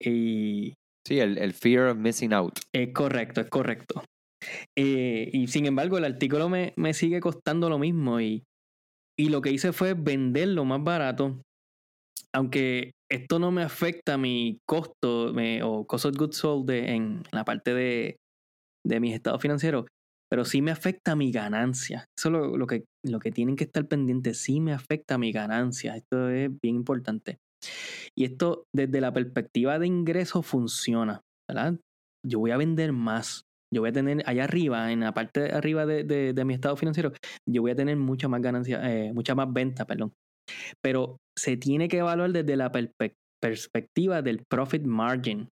y, 0.00 0.74
sí, 1.06 1.20
el, 1.20 1.52
fear 1.52 1.88
of 1.88 1.98
missing 1.98 2.32
out. 2.32 2.58
Es 2.74 2.92
correcto, 2.92 3.40
es 3.40 3.48
correcto. 3.48 4.02
Eh, 4.76 5.30
y 5.32 5.46
sin 5.46 5.66
embargo, 5.66 5.98
el 5.98 6.04
artículo 6.04 6.48
me, 6.48 6.94
sigue 6.94 7.20
costando 7.20 7.68
lo 7.68 7.78
mismo 7.78 8.20
y, 8.20 8.42
y 9.16 9.28
lo 9.28 9.40
que 9.40 9.52
hice 9.52 9.72
fue 9.72 9.94
venderlo 9.94 10.64
más 10.64 10.82
barato, 10.82 11.40
aunque 12.34 12.92
esto 13.08 13.38
no 13.38 13.52
me 13.52 13.62
afecta 13.62 14.18
mi 14.18 14.58
costo 14.66 15.32
o 15.62 15.86
cost 15.86 16.06
of 16.06 16.16
goods 16.16 16.36
sold 16.38 16.70
en 16.70 17.22
la 17.30 17.44
parte 17.44 17.74
de, 17.74 18.16
de 18.84 19.00
mis 19.00 19.14
estados 19.14 19.40
financieros, 19.40 19.84
pero 20.32 20.46
sí 20.46 20.62
me 20.62 20.70
afecta 20.70 21.14
mi 21.14 21.30
ganancia. 21.30 22.06
Eso 22.18 22.28
es 22.30 22.58
lo, 22.58 22.66
que, 22.66 22.86
lo 23.04 23.18
que 23.18 23.30
tienen 23.30 23.54
que 23.54 23.64
estar 23.64 23.86
pendientes, 23.86 24.38
sí 24.38 24.60
me 24.60 24.72
afecta 24.72 25.18
mi 25.18 25.30
ganancia. 25.30 25.94
Esto 25.94 26.30
es 26.30 26.48
bien 26.62 26.76
importante. 26.76 27.36
Y 28.16 28.24
esto 28.24 28.64
desde 28.74 29.02
la 29.02 29.12
perspectiva 29.12 29.78
de 29.78 29.88
ingreso 29.88 30.40
funciona, 30.40 31.20
¿verdad? 31.46 31.78
Yo 32.26 32.38
voy 32.38 32.50
a 32.50 32.56
vender 32.56 32.94
más. 32.94 33.42
Yo 33.70 33.82
voy 33.82 33.90
a 33.90 33.92
tener 33.92 34.22
allá 34.24 34.44
arriba, 34.44 34.90
en 34.90 35.00
la 35.00 35.12
parte 35.12 35.40
de 35.40 35.50
arriba 35.50 35.84
de, 35.84 36.44
mi 36.46 36.54
estado 36.54 36.78
financiero, 36.78 37.12
yo 37.46 37.60
voy 37.60 37.72
a 37.72 37.76
tener 37.76 37.98
mucha 37.98 38.26
más 38.26 38.40
ganancia, 38.40 38.80
eh, 38.90 39.12
mucha 39.12 39.34
más 39.34 39.52
venta, 39.52 39.84
perdón. 39.84 40.14
Pero 40.82 41.18
se 41.38 41.58
tiene 41.58 41.88
que 41.88 41.98
evaluar 41.98 42.32
desde 42.32 42.56
la 42.56 42.72
perspectiva 42.72 44.22
del 44.22 44.44
profit 44.48 44.84
margin. 44.86 45.50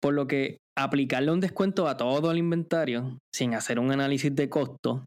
Por 0.00 0.14
lo 0.14 0.26
que 0.26 0.58
aplicarle 0.76 1.32
un 1.32 1.40
descuento 1.40 1.88
a 1.88 1.96
todo 1.96 2.30
el 2.30 2.38
inventario 2.38 3.18
sin 3.34 3.54
hacer 3.54 3.78
un 3.78 3.92
análisis 3.92 4.34
de 4.34 4.48
costo, 4.48 5.04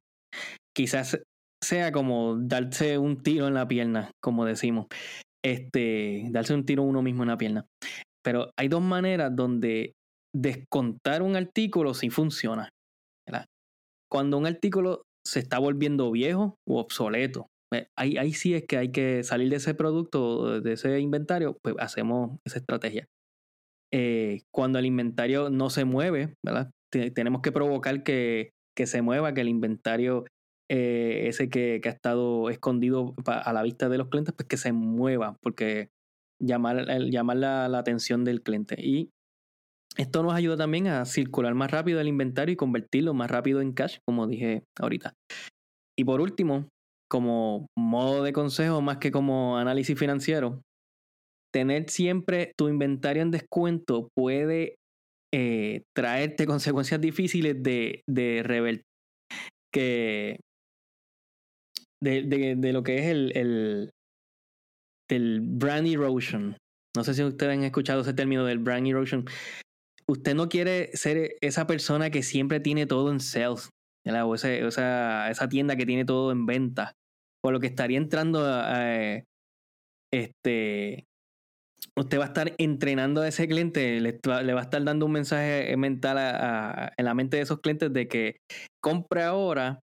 quizás 0.75 1.19
sea 1.63 1.91
como 1.91 2.37
darse 2.37 2.97
un 2.97 3.21
tiro 3.23 3.47
en 3.47 3.55
la 3.55 3.67
pierna, 3.67 4.11
como 4.21 4.45
decimos. 4.45 4.87
Este, 5.43 6.25
darse 6.31 6.53
un 6.53 6.65
tiro 6.65 6.83
uno 6.83 7.01
mismo 7.01 7.23
en 7.23 7.29
la 7.29 7.37
pierna. 7.37 7.65
Pero 8.23 8.49
hay 8.57 8.67
dos 8.67 8.81
maneras 8.81 9.35
donde 9.35 9.93
descontar 10.35 11.21
un 11.21 11.35
artículo 11.35 11.93
sí 11.93 12.09
funciona. 12.09 12.69
Cuando 14.11 14.37
un 14.37 14.45
artículo 14.45 15.03
se 15.27 15.39
está 15.39 15.59
volviendo 15.59 16.11
viejo 16.11 16.55
o 16.67 16.79
obsoleto, 16.79 17.47
eh, 17.73 17.87
ahí, 17.97 18.17
ahí 18.17 18.33
sí 18.33 18.53
es 18.53 18.63
que 18.67 18.77
hay 18.77 18.91
que 18.91 19.23
salir 19.23 19.49
de 19.49 19.57
ese 19.57 19.73
producto, 19.73 20.61
de 20.61 20.73
ese 20.73 20.99
inventario, 20.99 21.57
pues 21.61 21.75
hacemos 21.79 22.37
esa 22.45 22.59
estrategia. 22.59 23.07
Eh, 23.93 24.41
cuando 24.51 24.79
el 24.79 24.85
inventario 24.85 25.49
no 25.49 25.69
se 25.69 25.85
mueve, 25.85 26.33
tenemos 27.13 27.41
que 27.41 27.51
provocar 27.51 28.03
que, 28.03 28.51
se 28.77 29.01
mueva, 29.01 29.33
que 29.33 29.41
el 29.41 29.49
inventario 29.49 30.25
eh, 30.69 31.27
ese 31.27 31.49
que, 31.49 31.81
ha 31.83 31.89
estado 31.89 32.49
escondido 32.49 33.13
a 33.25 33.53
la 33.53 33.63
vista 33.63 33.89
de 33.89 33.97
los 33.97 34.09
clientes, 34.09 34.33
pues 34.35 34.47
que 34.47 34.57
se 34.57 34.71
mueva, 34.71 35.37
porque 35.41 35.89
llamar, 36.41 36.85
llamar 37.09 37.37
la, 37.37 37.69
la, 37.69 37.79
atención 37.79 38.23
del 38.23 38.41
cliente. 38.41 38.75
Y 38.79 39.09
esto 39.97 40.23
nos 40.23 40.33
ayuda 40.33 40.57
también 40.57 40.87
a 40.87 41.05
circular 41.05 41.53
más 41.53 41.71
rápido 41.71 42.01
el 42.01 42.07
inventario 42.07 42.53
y 42.53 42.57
convertirlo 42.57 43.13
más 43.13 43.31
rápido 43.31 43.61
en 43.61 43.73
cash, 43.73 43.99
como 44.05 44.27
dije 44.27 44.63
ahorita. 44.79 45.13
Y 45.97 46.03
por 46.03 46.19
último, 46.19 46.67
como 47.09 47.67
modo 47.77 48.23
de 48.23 48.33
consejo 48.33 48.81
más 48.81 48.97
que 48.97 49.11
como 49.11 49.57
análisis 49.57 49.97
financiero, 49.97 50.61
tener 51.55 51.89
siempre 51.89 52.51
tu 52.57 52.67
inventario 52.67 53.21
en 53.21 53.31
descuento 53.31 54.09
puede 54.13 54.75
eh, 55.33 55.83
traerte 55.95 56.45
consecuencias 56.45 56.99
difíciles 56.99 57.55
de, 57.63 58.01
de 58.09 58.43
revertir 58.43 58.83
que 59.73 60.41
de, 62.01 62.73
lo 62.73 62.83
que 62.83 62.97
es 62.97 63.05
el, 63.05 63.31
el 63.37 63.89
del 65.09 65.39
brand 65.39 65.87
erosion. 65.87 66.57
No 66.93 67.05
sé 67.05 67.13
si 67.13 67.23
ustedes 67.23 67.53
han 67.53 67.63
escuchado 67.63 68.01
ese 68.01 68.13
término 68.13 68.43
del 68.43 68.59
brand 68.59 68.87
erosion. 68.87 69.23
Usted 70.09 70.35
no 70.35 70.49
quiere 70.49 70.89
ser 70.97 71.37
esa 71.39 71.67
persona 71.67 72.09
que 72.09 72.21
siempre 72.21 72.59
tiene 72.59 72.85
todo 72.85 73.13
en 73.13 73.21
sales, 73.21 73.69
o 74.05 74.35
esa, 74.35 75.29
esa, 75.29 75.49
tienda 75.49 75.77
que 75.77 75.85
tiene 75.85 76.03
todo 76.03 76.33
en 76.33 76.45
venta, 76.45 76.91
por 77.41 77.53
lo 77.53 77.61
que 77.61 77.67
estaría 77.67 77.97
entrando 77.97 78.41
a, 78.43 79.23
este, 80.13 81.05
usted 81.97 82.19
va 82.19 82.25
a 82.25 82.27
estar 82.27 82.53
entrenando 82.57 83.21
a 83.21 83.27
ese 83.27 83.47
cliente, 83.47 83.99
le, 83.99 84.19
va 84.25 84.59
a 84.59 84.63
estar 84.63 84.83
dando 84.83 85.05
un 85.05 85.13
mensaje 85.13 85.75
mental 85.77 86.91
en 86.97 87.05
la 87.05 87.13
mente 87.13 87.37
de 87.37 87.43
esos 87.43 87.59
clientes 87.59 87.91
de 87.93 88.07
que 88.07 88.37
compre 88.81 89.23
ahora 89.23 89.79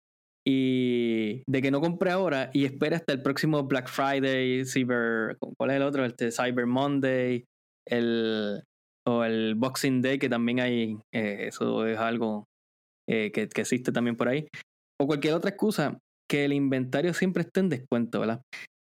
y 0.46 1.43
de 1.48 1.62
que 1.62 1.72
no 1.72 1.81
compre 1.81 2.12
ahora 2.12 2.50
y 2.53 2.65
espera 2.65 2.98
hasta 2.98 3.13
el 3.13 3.22
próximo 3.22 3.63
Black 3.63 3.88
Friday, 3.88 4.65
Cyber, 4.65 5.38
¿cuál 5.58 5.72
es 5.72 5.75
el 5.77 5.84
otro? 5.84 6.05
Este 6.05 6.31
Cyber 6.31 6.65
Monday, 6.65 7.46
el 7.88 8.63
o 9.08 9.24
el 9.24 9.55
Boxing 9.55 10.01
Day 10.01 10.20
que 10.20 10.29
también 10.29 10.60
hay, 10.60 10.98
eh, 11.13 11.48
eso 11.48 11.86
es 11.88 11.98
algo 11.98 12.46
eh, 13.10 13.31
que, 13.31 13.48
que 13.48 13.62
existe 13.62 13.91
también 13.91 14.15
por 14.15 14.27
ahí, 14.27 14.48
o 15.00 15.08
cualquier 15.08 15.34
otra 15.34 15.50
excusa 15.50 15.98
que 16.29 16.46
el 16.46 16.53
inventario 16.53 17.13
siempre 17.13 17.43
esté 17.43 17.62
en 17.62 17.70
descuento, 17.70 18.20
¿verdad? 18.20 18.41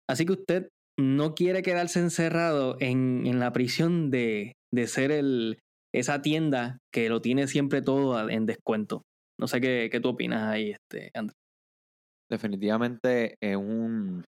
Así 0.08 0.26
que 0.26 0.32
usted 0.32 0.68
no 0.98 1.34
quiere 1.34 1.62
quedarse 1.62 2.00
encerrado 2.00 2.76
en, 2.80 3.38
la 3.38 3.52
prisión 3.52 4.10
de, 4.10 4.54
ser 4.86 5.12
el, 5.12 5.60
esa 5.94 6.20
tienda 6.22 6.78
que 6.92 7.08
lo 7.08 7.20
tiene 7.22 7.46
siempre 7.46 7.82
todo 7.82 8.28
en 8.28 8.46
descuento. 8.46 9.02
No 9.40 9.46
sé 9.46 9.60
qué, 9.60 9.88
qué 9.90 10.00
tú 10.00 10.10
opinas 10.10 10.42
ahí, 10.42 10.72
este, 10.72 11.10
Andrés. 11.14 11.36
Definitivamente 12.28 13.36
es 13.40 13.56
un, 13.56 14.24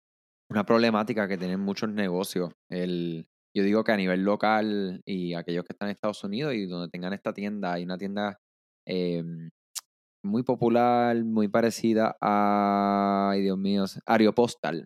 una 0.51 0.67
problemática 0.67 1.29
que 1.29 1.39
tienen 1.39 1.61
muchos 1.61 1.89
negocios. 1.89 2.51
El, 2.69 3.27
yo 3.57 3.63
digo 3.63 3.85
que 3.85 3.93
a 3.93 3.97
nivel 3.97 4.25
local 4.25 5.01
y 5.07 5.35
aquellos 5.35 5.65
que 5.65 5.73
están 5.73 5.89
en 5.89 5.95
Estados 5.95 6.25
Unidos 6.25 6.55
y 6.55 6.67
donde 6.67 6.91
tengan 6.91 7.13
esta 7.13 7.33
tienda, 7.33 7.75
hay 7.75 7.85
una 7.85 7.97
tienda 7.97 8.39
em, 8.87 9.51
muy 10.25 10.43
popular, 10.43 11.17
muy 11.25 11.47
parecida 11.47 12.17
a, 12.21 13.31
ay 13.31 13.43
Dios 13.43 13.57
mío, 13.57 13.85
Aeropostal. 14.05 14.85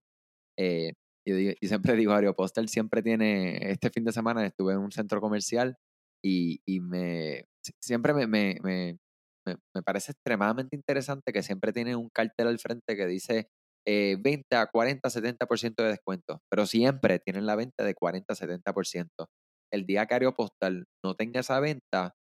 Eh, 0.59 0.93
yo, 1.25 1.37
siempre 1.63 1.97
digo, 1.97 2.13
Aeropostal 2.13 2.69
siempre 2.69 3.03
tiene, 3.03 3.71
este 3.71 3.91
fin 3.91 4.05
de 4.05 4.13
semana 4.13 4.45
estuve 4.47 4.73
en 4.73 4.79
un 4.79 4.93
centro 4.93 5.21
comercial 5.21 5.77
y, 6.23 6.61
y 6.67 6.81
me, 6.81 7.47
siempre 7.81 8.15
me, 8.15 8.27
me, 8.27 8.59
me, 8.63 8.99
me, 9.47 9.83
parece 9.83 10.13
extremadamente 10.13 10.77
interesante 10.77 11.33
que 11.33 11.43
siempre 11.43 11.73
tiene 11.73 11.97
un 11.97 12.09
cartel 12.11 12.49
al 12.49 12.59
frente 12.59 12.97
que 12.97 13.07
dice 13.07 13.49
eh, 13.87 14.17
20 14.21 14.57
a 14.57 14.67
40, 14.67 15.09
70% 15.09 15.75
de 15.77 15.89
descuento, 15.89 16.43
pero 16.51 16.67
siempre 16.67 17.19
tienen 17.19 17.47
la 17.47 17.57
venta 17.57 17.85
de 17.85 17.95
40 17.95 18.33
a 18.33 18.37
70%. 18.37 19.09
El 19.73 19.87
día 19.87 20.07
que 20.07 20.15
Aeropostal 20.15 20.85
no 21.05 21.15
tenga 21.15 21.41
esa 21.41 21.61
venta, 21.61 22.15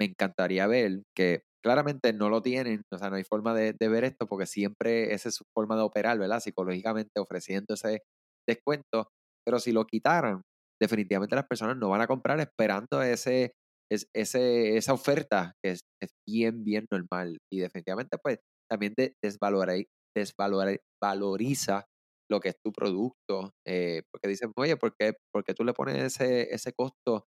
me 0.00 0.06
encantaría 0.06 0.66
ver 0.66 1.02
que 1.14 1.42
claramente 1.62 2.12
no 2.12 2.28
lo 2.28 2.42
tienen, 2.42 2.82
o 2.90 2.98
sea, 2.98 3.10
no 3.10 3.16
hay 3.16 3.24
forma 3.24 3.54
de, 3.54 3.74
ver 3.78 4.04
esto 4.04 4.26
porque 4.26 4.46
siempre 4.46 5.14
esa 5.14 5.28
es 5.28 5.36
su 5.36 5.44
forma 5.54 5.76
de 5.76 5.82
operar, 5.82 6.18
¿verdad? 6.18 6.40
Psicológicamente 6.40 7.20
ofreciendo 7.20 7.74
ese 7.74 8.02
descuento, 8.48 9.08
pero 9.46 9.58
si 9.58 9.72
lo 9.72 9.86
quitaran, 9.86 10.42
definitivamente 10.80 11.36
las 11.36 11.46
personas 11.46 11.76
no 11.76 11.90
van 11.90 12.00
a 12.00 12.06
comprar 12.06 12.40
esperando 12.40 13.02
ese, 13.02 13.52
ese, 13.90 14.76
esa 14.76 14.92
oferta 14.92 15.54
que 15.62 15.72
es, 15.72 15.80
bien, 16.26 16.64
bien 16.64 16.86
normal 16.90 17.38
y 17.52 17.60
definitivamente 17.60 18.18
pues 18.18 18.38
también 18.68 18.94
desvaloriza 19.22 21.84
lo 22.30 22.40
que 22.40 22.48
es 22.48 22.56
tu 22.64 22.72
producto, 22.72 23.52
eh, 23.66 24.02
porque 24.10 24.28
dicen, 24.28 24.52
oye, 24.56 24.76
¿por 24.76 24.94
qué, 24.96 25.14
tú 25.54 25.64
le 25.64 25.74
pones 25.74 26.02
ese, 26.02 26.54
ese 26.54 26.72
costo 26.72 27.26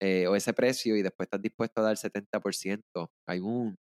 eh, 0.00 0.26
o 0.26 0.36
ese 0.36 0.52
precio 0.52 0.96
y 0.96 1.02
después 1.02 1.26
estás 1.26 1.40
dispuesto 1.40 1.80
a 1.80 1.84
dar 1.84 1.96
70%. 1.96 3.08
Hay, 3.28 3.40
un, 3.40 3.76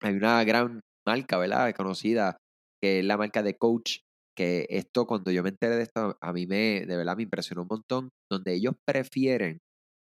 hay 0.00 0.14
una 0.14 0.44
gran 0.44 0.80
marca, 1.06 1.38
¿verdad? 1.38 1.74
Conocida, 1.74 2.36
que 2.80 3.00
es 3.00 3.04
la 3.04 3.16
marca 3.16 3.42
de 3.42 3.56
Coach, 3.56 3.98
que 4.40 4.66
esto, 4.70 5.06
cuando 5.06 5.30
yo 5.30 5.42
me 5.42 5.50
enteré 5.50 5.76
de 5.76 5.82
esto, 5.82 6.16
a 6.18 6.32
mí 6.32 6.46
me, 6.46 6.86
de 6.86 6.96
verdad, 6.96 7.14
me 7.14 7.24
impresionó 7.24 7.60
un 7.60 7.68
montón, 7.68 8.08
donde 8.30 8.54
ellos 8.54 8.74
prefieren 8.86 9.58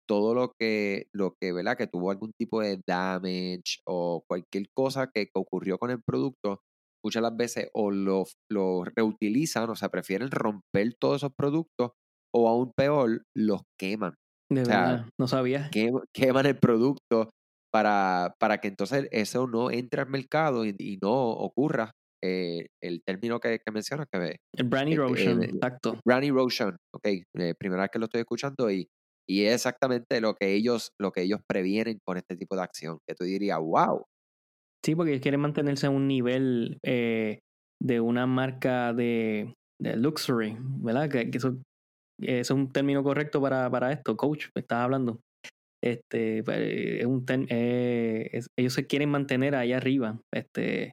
todo 0.08 0.34
lo 0.34 0.53
que, 0.58 1.08
lo 1.13 1.36
que, 1.38 1.51
¿verdad? 1.51 1.75
Que 1.75 1.88
tuvo 1.88 2.10
algún 2.10 2.31
tipo 2.39 2.62
de 2.62 2.79
damage 2.88 3.81
o 3.86 4.24
cualquier 4.29 4.67
cosa 4.74 5.12
que, 5.13 5.29
ocurrió 5.34 5.77
con 5.77 5.91
el 5.91 6.01
producto, 6.01 6.62
muchas 7.03 7.22
las 7.22 7.36
veces 7.36 7.69
o 7.74 7.91
lo, 7.91 8.24
lo 8.50 8.86
reutilizan, 8.86 9.69
o 9.69 9.75
sea, 9.75 9.89
prefieren 9.89 10.31
romper 10.31 10.93
todos 10.98 11.17
esos 11.17 11.34
productos 11.38 11.91
o 12.34 12.48
aún 12.48 12.72
peor, 12.77 13.24
los 13.36 13.63
queman. 13.77 14.15
De 14.50 14.62
verdad, 14.62 15.05
no 15.19 15.27
sabía. 15.27 15.69
queman 16.13 16.46
el 16.46 16.58
producto 16.58 17.29
para, 17.74 18.36
para 18.39 18.60
que 18.60 18.69
entonces 18.69 19.10
eso 19.12 19.48
no 19.48 19.69
entre 19.69 20.00
al 20.00 20.10
mercado 20.10 20.65
y, 20.65 20.98
no 21.01 21.12
ocurra 21.12 21.91
eh, 22.23 22.67
el 22.81 23.01
término 23.03 23.39
que, 23.39 23.59
que 23.59 23.71
mencionas. 23.71 24.07
Que, 24.11 24.38
el 24.57 24.67
brand 24.67 24.91
erosion, 24.91 25.43
exacto. 25.43 25.99
Brand 26.05 26.23
erosion, 26.23 26.77
ok, 26.93 27.05
eh, 27.05 27.53
primera 27.57 27.83
vez 27.83 27.91
que 27.91 27.99
lo 27.99 28.05
estoy 28.05 28.21
escuchando 28.21 28.69
y, 28.71 28.88
y 29.27 29.45
es 29.45 29.55
exactamente 29.55 30.21
lo 30.21 30.35
que 30.35 30.53
ellos 30.53 30.91
lo 30.99 31.11
que 31.11 31.21
ellos 31.21 31.39
previenen 31.47 31.99
con 32.05 32.17
este 32.17 32.35
tipo 32.35 32.55
de 32.55 32.63
acción, 32.63 32.99
que 33.07 33.15
tú 33.15 33.23
dirías, 33.23 33.59
wow. 33.59 34.03
Sí, 34.85 34.95
porque 34.95 35.11
ellos 35.11 35.21
quieren 35.21 35.41
mantenerse 35.41 35.88
a 35.88 35.89
un 35.89 36.07
nivel 36.07 36.79
eh, 36.83 37.39
de 37.81 37.99
una 37.99 38.25
marca 38.25 38.93
de, 38.93 39.53
de 39.81 39.95
luxury, 39.97 40.57
¿verdad? 40.59 41.09
Que, 41.09 41.29
que 41.29 41.37
eso 41.37 41.57
es 42.22 42.50
un 42.51 42.72
término 42.72 43.03
correcto 43.03 43.41
para, 43.41 43.70
para 43.70 43.91
esto, 43.91 44.17
coach, 44.17 44.48
estás 44.55 44.83
hablando. 44.83 45.20
Este, 45.81 46.44
pues, 46.44 46.59
es 46.59 47.05
un 47.05 47.24
eh, 47.50 48.41
ellos 48.57 48.74
se 48.74 48.85
quieren 48.85 49.09
mantener 49.09 49.55
ahí 49.55 49.72
arriba 49.72 50.20
este, 50.33 50.91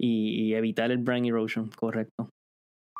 y, 0.00 0.54
evitar 0.54 0.90
el 0.90 0.98
brand 0.98 1.26
erosion, 1.26 1.70
correcto. 1.76 2.30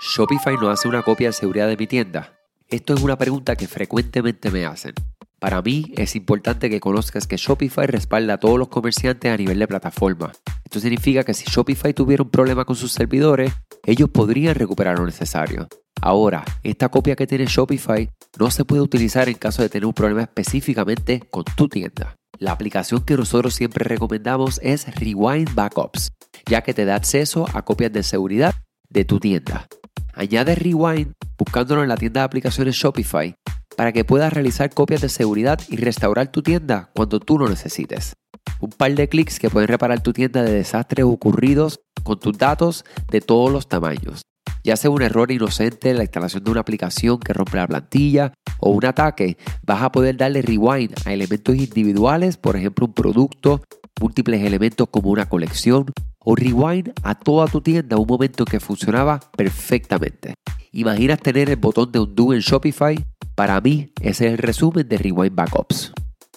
¿Shopify 0.00 0.54
no 0.56 0.70
hace 0.70 0.88
una 0.88 1.02
copia 1.02 1.28
de 1.28 1.32
seguridad 1.32 1.68
de 1.68 1.76
mi 1.76 1.86
tienda? 1.86 2.38
Esto 2.68 2.94
es 2.94 3.02
una 3.02 3.18
pregunta 3.18 3.56
que 3.56 3.66
frecuentemente 3.66 4.50
me 4.50 4.64
hacen. 4.64 4.94
Para 5.38 5.62
mí 5.62 5.92
es 5.96 6.14
importante 6.16 6.68
que 6.68 6.80
conozcas 6.80 7.26
que 7.26 7.36
Shopify 7.36 7.86
respalda 7.86 8.34
a 8.34 8.38
todos 8.38 8.58
los 8.58 8.68
comerciantes 8.68 9.32
a 9.32 9.36
nivel 9.36 9.58
de 9.58 9.66
plataforma. 9.66 10.32
Esto 10.64 10.80
significa 10.80 11.24
que 11.24 11.34
si 11.34 11.46
Shopify 11.50 11.94
tuviera 11.94 12.22
un 12.22 12.30
problema 12.30 12.66
con 12.66 12.76
sus 12.76 12.92
servidores, 12.92 13.52
ellos 13.84 14.10
podrían 14.10 14.54
recuperar 14.54 14.98
lo 14.98 15.06
necesario. 15.06 15.68
Ahora, 16.02 16.44
esta 16.62 16.90
copia 16.90 17.16
que 17.16 17.26
tiene 17.26 17.46
Shopify 17.46 18.10
no 18.38 18.50
se 18.50 18.64
puede 18.64 18.82
utilizar 18.82 19.28
en 19.28 19.36
caso 19.36 19.62
de 19.62 19.70
tener 19.70 19.86
un 19.86 19.94
problema 19.94 20.22
específicamente 20.22 21.20
con 21.30 21.44
tu 21.44 21.68
tienda. 21.68 22.19
La 22.40 22.52
aplicación 22.52 23.02
que 23.02 23.18
nosotros 23.18 23.54
siempre 23.54 23.84
recomendamos 23.84 24.60
es 24.62 24.86
Rewind 24.94 25.54
Backups, 25.54 26.12
ya 26.46 26.62
que 26.62 26.72
te 26.72 26.86
da 26.86 26.94
acceso 26.94 27.46
a 27.52 27.66
copias 27.66 27.92
de 27.92 28.02
seguridad 28.02 28.54
de 28.88 29.04
tu 29.04 29.20
tienda. 29.20 29.68
Añade 30.14 30.54
Rewind 30.54 31.12
buscándolo 31.36 31.82
en 31.82 31.90
la 31.90 31.98
tienda 31.98 32.22
de 32.22 32.24
aplicaciones 32.24 32.76
Shopify 32.76 33.34
para 33.76 33.92
que 33.92 34.06
puedas 34.06 34.32
realizar 34.32 34.72
copias 34.72 35.02
de 35.02 35.10
seguridad 35.10 35.60
y 35.68 35.76
restaurar 35.76 36.32
tu 36.32 36.40
tienda 36.40 36.90
cuando 36.94 37.20
tú 37.20 37.38
lo 37.38 37.46
necesites. 37.46 38.14
Un 38.58 38.70
par 38.70 38.94
de 38.94 39.06
clics 39.06 39.38
que 39.38 39.50
pueden 39.50 39.68
reparar 39.68 40.02
tu 40.02 40.14
tienda 40.14 40.42
de 40.42 40.54
desastres 40.54 41.04
ocurridos 41.04 41.80
con 42.02 42.18
tus 42.18 42.38
datos 42.38 42.86
de 43.10 43.20
todos 43.20 43.52
los 43.52 43.68
tamaños 43.68 44.22
ya 44.64 44.76
sea 44.76 44.90
un 44.90 45.02
error 45.02 45.30
inocente 45.30 45.90
en 45.90 45.96
la 45.96 46.04
instalación 46.04 46.44
de 46.44 46.50
una 46.50 46.60
aplicación 46.60 47.18
que 47.18 47.32
rompe 47.32 47.56
la 47.56 47.66
plantilla 47.66 48.32
o 48.58 48.70
un 48.70 48.84
ataque, 48.84 49.36
vas 49.64 49.82
a 49.82 49.92
poder 49.92 50.16
darle 50.16 50.42
rewind 50.42 50.94
a 51.04 51.12
elementos 51.12 51.56
individuales, 51.56 52.36
por 52.36 52.56
ejemplo 52.56 52.86
un 52.86 52.94
producto, 52.94 53.62
múltiples 54.00 54.42
elementos 54.42 54.88
como 54.90 55.10
una 55.10 55.28
colección, 55.28 55.86
o 56.22 56.36
rewind 56.36 56.92
a 57.02 57.14
toda 57.14 57.46
tu 57.46 57.60
tienda 57.60 57.96
un 57.96 58.06
momento 58.06 58.44
que 58.44 58.60
funcionaba 58.60 59.20
perfectamente. 59.36 60.34
¿Imaginas 60.72 61.20
tener 61.20 61.50
el 61.50 61.56
botón 61.56 61.90
de 61.90 61.98
undo 61.98 62.32
en 62.32 62.40
Shopify? 62.40 62.96
Para 63.34 63.60
mí, 63.60 63.92
ese 64.00 64.26
es 64.26 64.32
el 64.32 64.38
resumen 64.38 64.86
de 64.86 64.98
Rewind 64.98 65.34
Backups. 65.34 65.92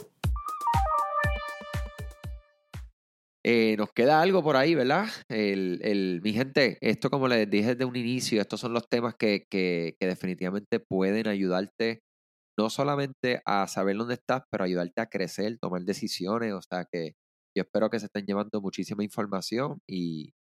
Eh, 3.50 3.78
nos 3.78 3.94
queda 3.94 4.22
algo 4.22 4.44
por 4.44 4.58
ahí, 4.58 4.76
¿verdad? 4.76 5.06
El, 5.30 6.20
mi 6.22 6.34
gente, 6.34 6.78
esto 6.82 7.10
como 7.10 7.30
les 7.30 7.50
dije 7.50 7.76
desde 7.76 7.86
un 7.86 7.96
inicio, 7.96 8.42
estos 8.42 8.60
son 8.60 8.74
los 8.74 8.90
temas 8.90 9.16
que, 9.16 9.46
que 9.50 9.96
definitivamente 10.02 10.82
pueden 10.82 11.28
ayudarte 11.28 12.02
no 12.58 12.70
solamente 12.70 13.42
a 13.46 13.68
saber 13.68 13.98
dónde 13.98 14.16
estás, 14.16 14.44
pero 14.52 14.64
ayudarte 14.64 15.02
a 15.02 15.08
crecer, 15.08 15.58
tomar 15.60 15.84
decisiones. 15.84 16.54
O 16.54 16.62
sea 16.62 16.86
que 16.92 17.14
yo 17.56 17.64
espero 17.64 17.90
que 17.90 18.00
se 18.00 18.06
estén 18.06 18.26
llevando 18.26 18.62
muchísima 18.62 19.04
información 19.04 19.80
y, 19.88 20.34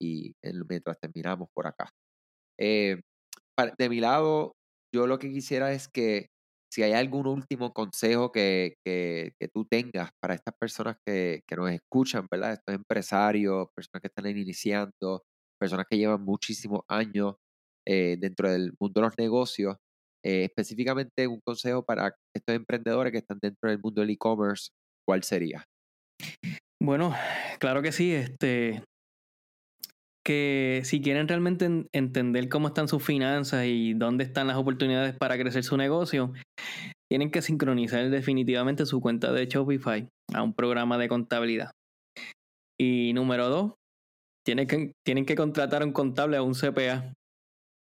mientras 0.00 0.98
terminamos 1.00 1.48
por 1.54 1.66
acá. 1.66 1.90
Eh, 2.58 3.00
de 3.78 3.88
mi 3.88 4.00
lado, 4.00 4.52
yo 4.94 5.06
lo 5.06 5.18
que 5.18 5.32
quisiera 5.32 5.72
es 5.72 5.88
que 5.88 6.28
si 6.70 6.82
hay 6.82 6.92
algún 6.92 7.26
último 7.26 7.72
consejo 7.72 8.30
que, 8.30 8.76
tú 9.52 9.66
tengas 9.66 10.10
para 10.20 10.34
estas 10.34 10.54
personas 10.58 10.96
que, 11.04 11.42
nos 11.56 11.70
escuchan, 11.70 12.26
¿verdad? 12.30 12.52
Estos 12.52 12.74
empresarios, 12.74 13.68
personas 13.74 14.02
que 14.02 14.08
están 14.08 14.26
iniciando, 14.26 15.24
personas 15.58 15.86
que 15.90 15.98
llevan 15.98 16.22
muchísimos 16.22 16.82
años 16.88 17.34
eh, 17.86 18.16
dentro 18.20 18.50
del 18.50 18.72
mundo 18.78 19.00
de 19.00 19.06
los 19.06 19.18
negocios, 19.18 19.76
eh, 20.24 20.44
específicamente 20.44 21.26
un 21.26 21.40
consejo 21.44 21.84
para 21.84 22.14
estos 22.34 22.54
emprendedores 22.54 23.12
que 23.12 23.18
están 23.18 23.38
dentro 23.40 23.70
del 23.70 23.78
mundo 23.78 24.00
del 24.00 24.10
e-commerce, 24.10 24.70
¿cuál 25.06 25.22
sería? 25.22 25.64
Bueno, 26.82 27.14
claro 27.58 27.82
que 27.82 27.92
sí. 27.92 28.12
Este, 28.12 28.82
que 30.28 30.82
si 30.84 31.00
quieren 31.00 31.26
realmente 31.26 31.86
entender 31.92 32.50
cómo 32.50 32.68
están 32.68 32.86
sus 32.86 33.02
finanzas 33.02 33.64
y 33.64 33.94
dónde 33.94 34.24
están 34.24 34.46
las 34.46 34.58
oportunidades 34.58 35.16
para 35.16 35.38
crecer 35.38 35.64
su 35.64 35.76
negocio, 35.76 36.34
tienen 37.10 37.30
que 37.30 37.40
sincronizar 37.40 38.10
definitivamente 38.10 38.84
su 38.84 39.00
cuenta 39.00 39.32
de 39.32 39.46
Shopify 39.46 40.06
a 40.34 40.42
un 40.42 40.52
programa 40.52 40.98
de 40.98 41.08
contabilidad. 41.08 41.70
Y 42.78 43.12
número 43.14 43.48
dos, 43.48 43.72
tienen 44.44 44.66
que, 44.66 44.92
tienen 45.02 45.24
que 45.24 45.34
contratar 45.34 45.80
a 45.80 45.86
un 45.86 45.92
contable 45.92 46.38
o 46.38 46.44
un 46.44 46.54
CPA 46.54 47.14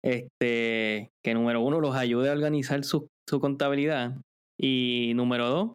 este, 0.06 1.10
que 1.24 1.34
número 1.34 1.62
uno 1.62 1.80
los 1.80 1.96
ayude 1.96 2.30
a 2.30 2.34
organizar 2.34 2.84
su, 2.84 3.08
contabilidad 3.42 4.22
y 4.60 5.14
número 5.16 5.50
dos, 5.50 5.74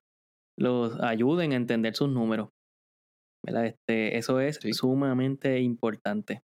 los 0.59 1.01
ayuden 1.01 1.53
a 1.53 1.57
entender 1.57 1.95
sus 1.95 2.09
números. 2.09 2.49
¿verdad? 3.45 3.67
Este, 3.67 4.17
eso 4.19 4.41
es 4.41 4.61
sumamente 4.73 5.61
importante. 5.61 6.41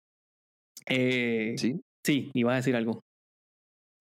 Eh, 0.89 1.56
sí. 1.58 1.80
Sí, 2.06 2.32
ibas 2.34 2.54
a 2.54 2.58
decir 2.58 2.76
algo. 2.76 3.02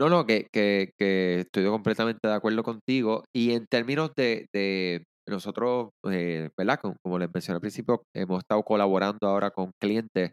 No, 0.00 0.08
no, 0.08 0.26
que, 0.26 0.46
que, 0.52 0.90
que, 0.98 1.40
estoy 1.40 1.64
completamente 1.66 2.26
de 2.26 2.34
acuerdo 2.34 2.62
contigo. 2.62 3.24
Y 3.34 3.52
en 3.52 3.66
términos 3.66 4.12
de, 4.16 4.46
de 4.52 5.04
nosotros, 5.28 5.90
eh, 6.10 6.50
¿verdad? 6.56 6.80
Como, 6.80 7.18
les 7.18 7.30
mencioné 7.32 7.56
al 7.56 7.60
principio, 7.60 8.02
hemos 8.14 8.40
estado 8.40 8.62
colaborando 8.62 9.26
ahora 9.26 9.50
con 9.50 9.70
clientes 9.80 10.32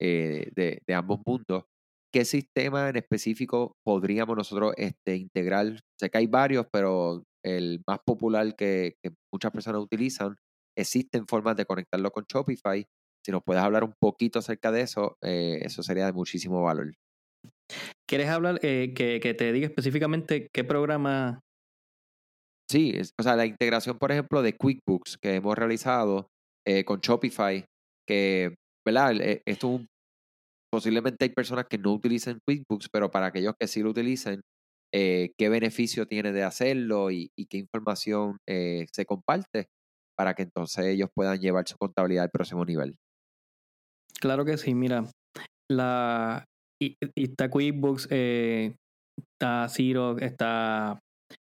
eh, 0.00 0.50
de, 0.54 0.80
de, 0.86 0.94
ambos 0.94 1.20
mundos. 1.24 1.64
¿Qué 2.16 2.24
sistema 2.24 2.88
en 2.88 2.96
específico 2.96 3.76
podríamos 3.84 4.38
nosotros 4.38 4.72
este, 4.78 5.16
integrar? 5.16 5.80
Sé 6.00 6.08
que 6.08 6.16
hay 6.16 6.26
varios, 6.26 6.66
pero 6.72 7.24
el 7.44 7.82
más 7.86 7.98
popular 8.06 8.56
que, 8.56 8.94
que 9.02 9.10
muchas 9.30 9.52
personas 9.52 9.82
utilizan, 9.82 10.34
existen 10.78 11.26
formas 11.26 11.56
de 11.56 11.66
conectarlo 11.66 12.10
con 12.10 12.24
Shopify. 12.24 12.86
Si 13.22 13.32
nos 13.32 13.42
puedes 13.44 13.62
hablar 13.62 13.84
un 13.84 13.92
poquito 14.00 14.38
acerca 14.38 14.72
de 14.72 14.80
eso, 14.80 15.18
eh, 15.22 15.58
eso 15.60 15.82
sería 15.82 16.06
de 16.06 16.14
muchísimo 16.14 16.62
valor. 16.62 16.94
¿Quieres 18.08 18.30
hablar, 18.30 18.60
eh, 18.62 18.94
que, 18.96 19.20
que, 19.20 19.34
te 19.34 19.52
diga 19.52 19.66
específicamente 19.66 20.48
qué 20.54 20.64
programa? 20.64 21.40
Sí, 22.70 22.98
o 23.20 23.22
sea, 23.22 23.36
la 23.36 23.44
integración, 23.44 23.98
por 23.98 24.10
ejemplo, 24.10 24.40
de 24.40 24.56
QuickBooks 24.56 25.18
que 25.18 25.34
hemos 25.34 25.54
realizado 25.54 26.28
eh, 26.66 26.86
con 26.86 27.00
Shopify, 27.00 27.66
que, 28.08 28.54
¿verdad? 28.86 29.16
Esto 29.44 29.82
posiblemente 30.76 31.24
hay 31.24 31.30
personas 31.30 31.64
que 31.70 31.78
no 31.78 31.94
utilicen 31.94 32.38
QuickBooks, 32.46 32.88
pero 32.92 33.10
para 33.10 33.26
aquellos 33.26 33.54
que 33.58 33.66
sí 33.66 33.82
lo 33.82 33.90
utilicen, 33.90 34.42
qué 34.92 35.48
beneficio 35.48 36.06
tiene 36.06 36.32
de 36.32 36.42
hacerlo 36.42 37.10
y, 37.10 37.30
qué 37.48 37.56
información 37.56 38.36
se 38.46 39.06
comparte 39.06 39.68
para 40.18 40.34
que 40.34 40.42
entonces 40.42 40.84
ellos 40.84 41.08
puedan 41.14 41.38
llevar 41.38 41.66
su 41.66 41.76
contabilidad 41.78 42.24
al 42.24 42.30
próximo 42.30 42.64
nivel. 42.64 42.94
Claro 44.20 44.44
que 44.44 44.56
sí, 44.56 44.74
mira, 44.74 45.04
la, 45.70 46.44
y, 46.82 46.96
está 47.16 47.50
QuickBooks, 47.50 48.08
eh, 48.10 48.74
está 49.18 49.68
Zero, 49.68 50.18
está... 50.18 51.00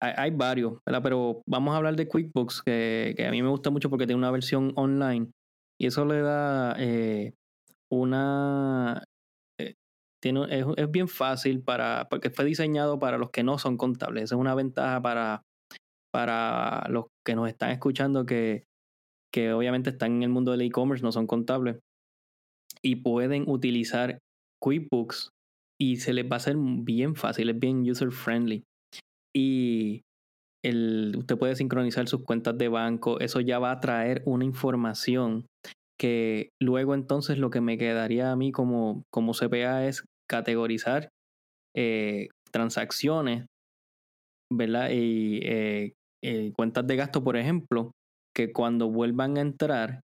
Hay, 0.01 0.32
varios, 0.32 0.79
¿verdad? 0.86 1.03
Pero 1.03 1.41
vamos 1.45 1.73
a 1.73 1.77
hablar 1.77 1.97
de 1.97 2.08
QuickBooks, 2.08 2.62
que, 2.65 3.15
a 3.27 3.32
mí 3.32 3.43
me 3.43 3.49
gusta 3.49 3.69
mucho 3.69 3.89
porque 3.89 4.08
tiene 4.08 4.19
una 4.19 4.32
versión 4.32 4.71
online 4.77 5.29
y 5.77 5.88
eso 5.88 6.05
le 6.05 6.21
da 6.21 6.75
eh, 6.79 7.34
una... 7.91 9.03
Tiene, 10.21 10.45
es, 10.49 10.91
bien 10.91 11.08
fácil 11.08 11.62
para... 11.62 12.08
porque 12.10 12.29
fue 12.29 12.45
diseñado 12.45 12.99
para 12.99 13.17
los 13.17 13.29
que 13.32 13.43
no 13.43 13.58
son 13.58 13.77
contables. 13.77 14.25
Esa 14.25 14.36
es 14.36 14.41
una 14.41 14.55
ventaja 14.55 15.01
para, 15.01 15.43
para 16.13 16.88
los 16.89 17.05
que 17.25 17.36
nos 17.36 17.47
están 17.47 17.71
escuchando 17.71 18.25
que, 18.25 18.63
que 19.34 19.53
obviamente 19.53 19.91
están 19.91 20.17
en 20.17 20.23
el 20.23 20.29
mundo 20.29 20.51
del 20.51 20.62
e-commerce, 20.62 21.03
no 21.03 21.12
son 21.12 21.27
contables 21.27 21.79
y 22.82 22.97
pueden 22.97 23.43
utilizar 23.47 24.19
QuickBooks 24.62 25.32
y 25.79 25.97
se 25.97 26.13
les 26.13 26.25
va 26.25 26.36
a 26.36 26.38
hacer 26.38 26.55
bien 26.58 27.15
fácil, 27.15 27.49
es 27.49 27.60
bien 27.60 27.89
user 27.89 28.12
friendly. 28.12 28.63
Y 29.36 30.01
el, 30.63 31.15
usted 31.17 31.38
puede 31.38 31.55
sincronizar 31.55 32.08
sus 32.08 32.23
cuentas 32.23 32.58
de 32.58 32.67
banco, 32.67 33.19
eso 33.19 33.39
ya 33.39 33.60
va 33.60 33.71
a 33.71 33.79
traer 33.79 34.21
una 34.25 34.45
información 34.45 35.45
que 35.99 36.51
luego 36.62 36.95
entonces 36.95 37.38
lo 37.38 37.49
que 37.49 37.62
me 37.62 37.77
quedaría 37.77 38.31
a 38.31 38.35
mí 38.35 38.51
como, 38.51 39.03
como 39.12 39.33
CPA 39.33 39.85
es 39.85 40.05
categorizar 40.29 41.09
eh, 41.75 42.29
transacciones, 42.51 43.45
¿verdad? 44.51 44.89
Y 44.91 45.41
eh, 45.43 45.93
eh, 46.23 46.51
cuentas 46.55 46.88
de 46.88 46.95
gasto, 46.95 47.23
por 47.23 47.35
ejemplo, 47.35 47.91
que 48.35 48.53
cuando 48.53 48.89
vuelvan 48.89 49.38
a 49.38 49.41
entrar, 49.41 50.01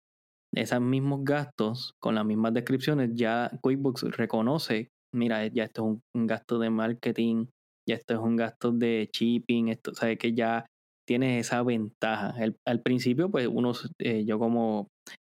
esos 0.54 0.80
mismos 0.80 1.20
gastos 1.24 1.92
con 2.00 2.14
las 2.14 2.24
mismas 2.24 2.54
descripciones, 2.54 3.10
ya 3.14 3.50
QuickBooks 3.62 4.16
reconoce, 4.16 4.88
mira, 5.14 5.46
ya 5.46 5.64
esto 5.64 5.82
es 5.90 6.00
un, 6.14 6.26
gasto 6.26 6.58
de 6.58 6.70
marketing, 6.70 7.46
ya 7.88 7.96
esto 7.96 8.14
es 8.14 8.20
un 8.20 8.36
gasto 8.36 8.72
de 8.72 9.08
shipping, 9.12 9.68
esto, 9.68 9.94
sabe 9.94 10.16
que 10.16 10.34
ya 10.34 10.66
tienes 11.06 11.46
esa 11.46 11.62
ventaja. 11.62 12.34
al 12.66 12.82
principio, 12.82 13.30
pues 13.30 13.48
uno, 13.50 13.72
yo 13.98 14.38
como, 14.38 14.88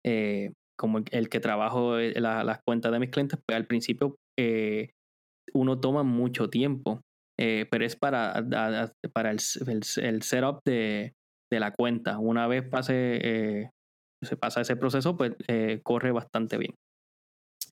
eh, 0.06 0.52
como 0.78 1.00
el, 1.10 1.28
que 1.28 1.40
trabajo 1.40 1.98
eh, 1.98 2.18
las 2.20 2.60
cuentas 2.66 2.92
de 2.92 2.98
mis 2.98 3.10
clientes, 3.10 3.38
pues 3.46 3.56
al 3.56 3.66
principio 3.66 4.16
uno 5.54 5.80
toma 5.80 6.02
mucho 6.02 6.48
tiempo, 6.48 7.00
pero 7.36 7.84
es 7.84 7.96
para, 7.96 8.44
para 9.12 9.30
el, 9.30 9.38
el, 9.66 10.22
setup 10.22 10.60
de, 10.64 11.12
de, 11.52 11.60
la 11.60 11.72
cuenta. 11.72 12.18
Una 12.18 12.46
vez 12.46 12.66
pase 12.68 13.70
se 14.22 14.36
pasa 14.36 14.60
ese 14.60 14.76
proceso, 14.76 15.16
pues 15.16 15.32
eh, 15.48 15.80
corre 15.82 16.12
bastante 16.12 16.56
bien. 16.58 16.74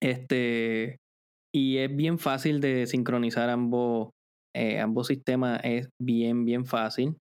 Este, 0.00 0.98
y 1.54 1.78
es 1.78 1.94
bien 1.94 2.18
fácil 2.18 2.60
de 2.60 2.86
sincronizar 2.86 3.48
ambos, 3.50 4.10
eh, 4.54 4.80
ambos 4.80 5.08
sistemas, 5.08 5.60
es 5.64 5.88
bien, 6.00 6.44
bien 6.44 6.66
fácil. 6.66 7.16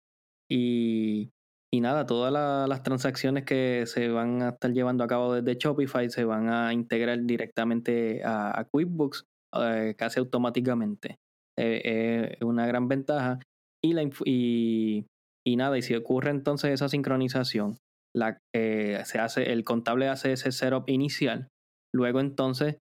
Y, 0.51 1.31
y 1.77 1.81
nada, 1.81 2.07
todas 2.07 2.33
las 2.33 2.83
transacciones 2.83 3.45
que 3.45 3.85
se 3.87 4.09
van 4.09 4.43
a 4.43 4.49
estar 4.51 4.73
llevando 4.73 5.05
a 5.05 5.07
cabo 5.07 5.35
desde 5.35 5.59
Shopify 5.59 6.09
se 6.11 6.25
van 6.25 6.49
a 6.49 6.73
integrar 6.73 7.23
directamente 7.23 8.23
a, 8.25 8.67
QuickBooks 8.71 9.25
eh, 9.61 9.95
casi 9.97 10.21
automáticamente. 10.21 11.17
es 11.57 12.43
una 12.43 12.67
gran 12.67 12.89
ventaja. 12.89 13.39
Y, 13.85 13.93
la, 13.93 14.03
y, 14.25 15.07
y 15.47 15.57
nada, 15.57 15.79
y 15.79 15.83
si 15.83 15.95
ocurre 15.95 16.31
entonces 16.31 16.73
esa 16.73 16.89
sincronización 16.89 17.77
la, 18.17 18.39
eh, 18.55 19.03
se 19.05 19.19
hace, 19.19 19.53
el 19.53 19.63
contable 19.65 20.09
hace 20.09 20.33
ese 20.33 20.51
setup 20.51 20.89
inicial. 20.89 21.49
Luego 21.95 22.21
entonces 22.21 22.79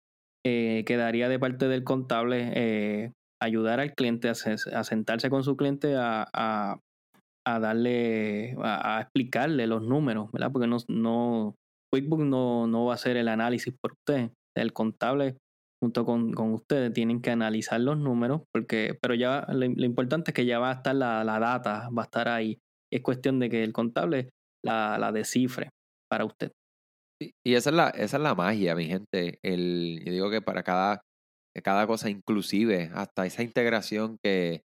eh, 0.46 0.84
quedaría 0.86 1.30
de 1.30 1.40
parte 1.40 1.68
del 1.68 1.84
contable 1.84 2.52
eh, 2.54 3.14
ayudar 3.42 3.80
al 3.80 3.94
cliente 3.94 4.30
a, 4.30 4.36
sentarse 4.36 5.30
con 5.30 5.44
su 5.44 5.56
cliente 5.56 5.96
a, 5.98 6.80
darle, 7.46 8.56
a, 8.62 9.02
explicarle 9.02 9.68
los 9.68 9.82
números, 9.82 10.32
¿verdad? 10.32 10.52
Porque 10.52 10.68
no, 10.68 10.78
no 10.88 11.56
QuickBooks 11.92 12.26
no, 12.26 12.68
no 12.68 12.86
va 12.86 12.94
a 12.94 12.96
hacer 12.96 13.18
el 13.18 13.28
análisis 13.28 13.74
por 13.82 13.94
usted. 13.94 14.32
El 14.56 14.74
contable 14.74 15.38
junto 15.84 16.06
con, 16.06 16.32
con, 16.34 16.54
ustedes 16.54 16.94
tienen 16.94 17.22
que 17.22 17.32
analizar 17.32 17.82
los 17.82 17.98
números, 17.98 18.44
porque, 18.54 18.98
pero 19.02 19.16
ya 19.16 19.48
lo, 19.50 19.66
importante 19.66 20.32
es 20.32 20.36
que 20.36 20.46
ya 20.46 20.60
va 20.60 20.70
a 20.70 20.76
estar 20.76 20.96
la, 20.96 21.24
la, 21.24 21.40
data, 21.40 21.90
va 21.90 22.04
a 22.04 22.06
estar 22.06 22.28
ahí. 22.28 22.60
Es 22.92 23.02
cuestión 23.02 23.40
de 23.40 23.50
que 23.50 23.64
el 23.64 23.74
contable 23.74 24.30
la, 24.64 24.98
la 25.00 25.12
descifre 25.12 25.70
para 26.10 26.26
usted. 26.26 26.52
Y 27.46 27.54
esa 27.54 27.70
es 27.70 27.76
la, 27.76 27.90
esa 27.90 28.18
es 28.18 28.24
la 28.24 28.36
magia, 28.36 28.76
mi 28.76 28.86
gente. 28.86 29.40
El, 29.44 30.02
yo 30.06 30.12
digo 30.12 30.30
que 30.30 30.42
para 30.42 30.64
cada, 30.64 31.02
cada 31.64 31.88
cosa, 31.88 32.10
inclusive 32.10 32.92
hasta 32.94 33.26
esa 33.26 33.44
integración 33.44 34.18
que, 34.24 34.62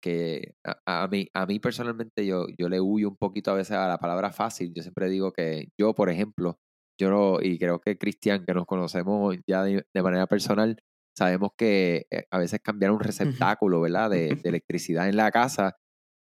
que 0.00 0.54
a, 0.64 1.08
mí, 1.08 1.28
a 1.34 1.46
mí 1.46 1.58
personalmente 1.60 2.26
yo, 2.26 2.46
yo 2.58 2.68
le 2.68 2.80
huyo 2.80 3.08
un 3.08 3.16
poquito 3.16 3.50
a 3.50 3.54
veces 3.54 3.76
a 3.76 3.88
la 3.88 3.98
palabra 3.98 4.32
fácil. 4.32 4.72
Yo 4.74 4.82
siempre 4.82 5.08
digo 5.08 5.32
que 5.32 5.68
yo, 5.78 5.94
por 5.94 6.10
ejemplo, 6.10 6.58
yo 6.98 7.38
y 7.42 7.58
creo 7.58 7.80
que 7.80 7.98
Cristian, 7.98 8.44
que 8.44 8.54
nos 8.54 8.66
conocemos 8.66 9.36
ya 9.46 9.64
de, 9.64 9.84
manera 10.02 10.26
personal, 10.26 10.76
sabemos 11.16 11.50
que 11.56 12.06
eh, 12.10 12.24
a 12.30 12.38
veces 12.38 12.60
cambiar 12.62 12.92
un 12.92 13.00
receptáculo, 13.00 13.80
¿verdad? 13.80 14.10
De, 14.10 14.34
de 14.36 14.40
electricidad 14.48 15.08
en 15.08 15.16
la 15.16 15.30
casa 15.30 15.76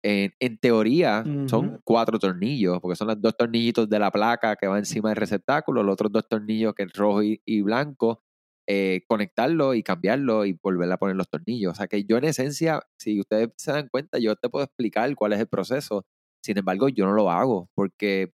en, 0.03 0.59
teoría 0.59 1.25
son 1.47 1.81
cuatro 1.85 2.19
tornillos, 2.19 2.81
porque 2.81 2.97
son 2.97 3.09
los 3.09 3.21
dos 3.21 3.37
tornillitos 3.37 3.89
de 3.89 3.99
la 3.99 4.11
placa 4.11 4.57
que 4.57 4.67
va 4.67 4.79
encima 4.79 5.11
del 5.11 5.17
receptáculo, 5.17 5.83
los 5.83 5.95
otros 5.95 6.13
dos 6.13 6.29
tornillos 6.29 6.75
que 6.75 6.85
es 6.85 6.93
rojo 6.93 7.23
y, 7.23 7.63
blanco, 7.63 8.23
eh, 8.69 9.03
conectarlo 9.09 9.75
y 9.75 9.83
cambiarlo 9.83 10.45
y 10.45 10.59
volver 10.63 10.91
a 10.93 10.99
poner 10.99 11.17
los 11.17 11.29
tornillos. 11.29 11.73
O 11.73 11.75
sea 11.75 11.89
que 11.89 12.05
yo 12.05 12.17
en 12.17 12.25
esencia, 12.25 12.83
si 12.99 13.21
ustedes 13.21 13.51
se 13.57 13.73
dan 13.73 13.89
cuenta, 13.89 14.19
yo 14.19 14.37
te 14.37 14.49
puedo 14.49 14.65
explicar 14.65 15.15
cuál 15.15 15.33
es 15.33 15.41
el 15.41 15.49
proceso. 15.49 16.05
Sin 16.45 16.59
embargo, 16.59 16.89
yo 16.89 17.07
no 17.07 17.13
lo 17.13 17.31
hago 17.31 17.69
porque 17.75 18.33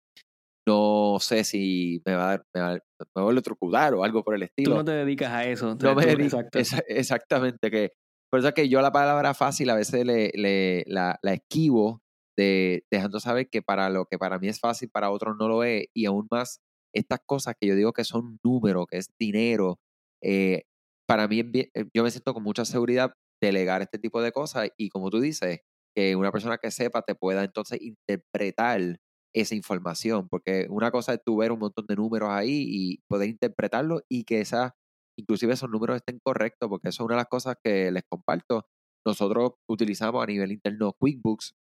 no 0.67 1.17
sé 1.19 1.43
si 1.45 2.01
me 2.05 2.15
va 2.15 2.33
a, 2.33 2.43
me 2.53 2.61
va, 2.61 2.73
me 2.73 3.21
va 3.21 3.27
a 3.27 3.31
electrocutar 3.31 3.93
o 3.93 4.03
algo 4.03 4.23
por 4.23 4.35
el 4.35 4.43
estilo. 4.43 4.71
Tú 4.71 4.77
no 4.77 4.85
te 4.85 4.91
dedicas 4.91 5.31
a 5.31 5.45
eso. 5.45 5.77
No 5.81 5.95
me 5.95 6.05
dedico, 6.05 6.41
exactamente, 6.87 7.71
que 7.71 7.93
por 8.29 8.39
eso 8.39 8.49
es 8.49 8.53
que 8.53 8.67
yo 8.67 8.81
la 8.81 8.91
palabra 8.91 9.33
fácil 9.33 9.69
a 9.69 9.75
veces 9.75 10.05
le, 10.05 10.31
le 10.35 10.83
la, 10.87 11.17
la, 11.21 11.33
esquivo, 11.33 12.01
de, 12.37 12.83
dejando 12.91 13.21
saber 13.21 13.49
que 13.49 13.61
para 13.61 13.89
lo 13.89 14.05
que 14.05 14.17
para 14.17 14.39
mí 14.39 14.49
es 14.49 14.59
fácil, 14.59 14.89
para 14.89 15.09
otros 15.09 15.37
no 15.39 15.47
lo 15.47 15.63
es. 15.63 15.85
Y 15.93 16.05
aún 16.05 16.27
más, 16.29 16.59
estas 16.93 17.19
cosas 17.25 17.55
que 17.59 17.67
yo 17.67 17.75
digo 17.75 17.93
que 17.93 18.03
son 18.03 18.37
números, 18.43 18.87
que 18.89 18.97
es 18.97 19.09
dinero, 19.17 19.79
eh, 20.23 20.63
para 21.07 21.27
mí 21.27 21.39
eh, 21.53 21.69
yo 21.93 22.03
me 22.03 22.11
siento 22.11 22.33
con 22.33 22.43
mucha 22.43 22.65
seguridad 22.65 23.13
delegar 23.41 23.81
este 23.81 23.99
tipo 23.99 24.21
de 24.21 24.31
cosas. 24.31 24.69
Y 24.77 24.89
como 24.89 25.09
tú 25.09 25.19
dices, 25.19 25.59
que 25.95 26.15
una 26.15 26.31
persona 26.31 26.57
que 26.57 26.71
sepa 26.71 27.01
te 27.01 27.15
pueda 27.15 27.43
entonces 27.43 27.81
interpretar 27.81 28.97
esa 29.35 29.55
información. 29.55 30.27
Porque 30.29 30.67
una 30.69 30.91
cosa 30.91 31.13
es 31.13 31.21
tú 31.25 31.37
ver 31.37 31.51
un 31.51 31.59
montón 31.59 31.85
de 31.87 31.95
números 31.95 32.29
ahí 32.29 32.65
y 32.67 32.99
poder 33.09 33.29
interpretarlo 33.29 34.01
y 34.09 34.23
que 34.23 34.41
esa 34.41 34.75
inclusive 35.19 35.53
esos 35.53 35.69
números 35.69 35.97
estén 35.97 36.19
correctos, 36.23 36.69
porque 36.69 36.89
eso 36.89 37.03
es 37.03 37.05
una 37.05 37.15
de 37.15 37.21
las 37.21 37.27
cosas 37.27 37.55
que 37.63 37.91
les 37.91 38.03
comparto. 38.09 38.67
Nosotros 39.05 39.53
utilizamos 39.69 40.23
a 40.23 40.27
nivel 40.27 40.51
interno 40.51 40.93
QuickBooks 40.99 41.53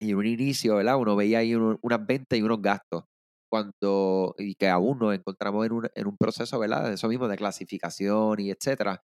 y 0.00 0.10
en 0.10 0.16
un 0.16 0.26
inicio, 0.26 0.76
¿verdad? 0.76 0.98
Uno 0.98 1.16
veía 1.16 1.38
ahí 1.38 1.54
unas 1.54 2.06
ventas 2.06 2.38
y 2.38 2.42
unos 2.42 2.62
gastos. 2.62 3.04
Cuando, 3.54 4.34
y 4.36 4.56
que 4.56 4.68
aún 4.68 4.98
nos 4.98 5.14
encontramos 5.14 5.64
en 5.64 5.72
un, 5.72 5.88
en 5.94 6.06
un 6.08 6.16
proceso, 6.16 6.58
¿verdad? 6.58 6.88
De 6.88 6.94
eso 6.94 7.06
mismo, 7.06 7.28
de 7.28 7.36
clasificación 7.36 8.40
y 8.40 8.50
etcétera. 8.50 9.00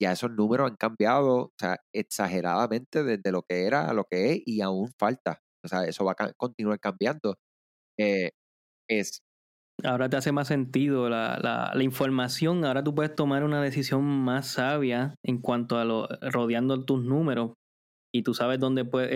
Ya 0.00 0.10
esos 0.10 0.32
números 0.32 0.68
han 0.68 0.76
cambiado, 0.76 1.36
o 1.36 1.52
sea, 1.56 1.76
exageradamente 1.94 3.04
desde 3.04 3.30
lo 3.30 3.42
que 3.42 3.64
era 3.64 3.88
a 3.88 3.94
lo 3.94 4.04
que 4.10 4.32
es 4.32 4.42
y 4.44 4.60
aún 4.60 4.90
falta. 4.98 5.38
O 5.64 5.68
sea, 5.68 5.84
eso 5.84 6.04
va 6.04 6.16
a 6.18 6.32
continuar 6.36 6.80
cambiando. 6.80 7.36
Eh, 7.96 8.30
es, 8.90 9.20
Ahora 9.84 10.08
te 10.08 10.16
hace 10.16 10.32
más 10.32 10.48
sentido 10.48 11.08
la, 11.08 11.70
la, 11.72 11.82
información. 11.84 12.64
Ahora 12.64 12.82
tú 12.82 12.94
puedes 12.94 13.14
tomar 13.14 13.44
una 13.44 13.62
decisión 13.62 14.02
más 14.02 14.48
sabia 14.48 15.14
en 15.24 15.40
cuanto 15.40 15.78
a 15.78 15.84
lo 15.84 16.08
rodeando 16.20 16.84
tus 16.84 17.04
números. 17.04 17.52
Y 18.12 18.24
tú 18.24 18.34
sabes 18.34 18.58
dónde 18.58 18.84
puede, 18.84 19.08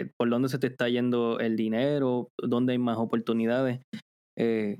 eh, 0.00 0.10
por 0.18 0.28
dónde 0.28 0.48
se 0.48 0.58
te 0.58 0.66
está 0.66 0.88
yendo 0.88 1.38
el 1.38 1.56
dinero, 1.56 2.28
dónde 2.42 2.72
hay 2.72 2.78
más 2.78 2.98
oportunidades. 2.98 3.80
Eh, 4.38 4.78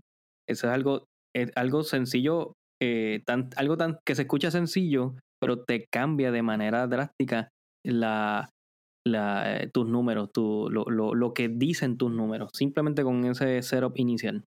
eso 0.49 0.66
es 0.69 0.73
algo, 0.73 1.07
es 1.35 1.51
algo 1.57 1.83
sencillo, 1.83 2.53
eh, 2.83 3.23
algo 3.57 3.77
tan 3.77 3.99
que 4.07 4.14
se 4.14 4.23
escucha 4.23 4.51
sencillo, 4.51 5.14
pero 5.40 5.64
te 5.64 5.87
cambia 5.92 6.31
de 6.31 6.42
manera 6.42 6.87
drástica 6.87 7.49
la, 7.85 8.51
la, 9.07 9.62
eh, 9.62 9.71
tus 9.73 9.87
números, 9.87 10.31
tu, 10.33 10.69
lo, 10.71 10.85
lo, 10.85 11.14
lo 11.14 11.35
que 11.35 11.49
dicen 11.49 11.97
tus 11.97 12.11
números, 12.11 12.51
simplemente 12.55 13.03
con 13.03 13.25
ese 13.25 13.62
setup 13.62 13.97
inicial. 13.97 14.45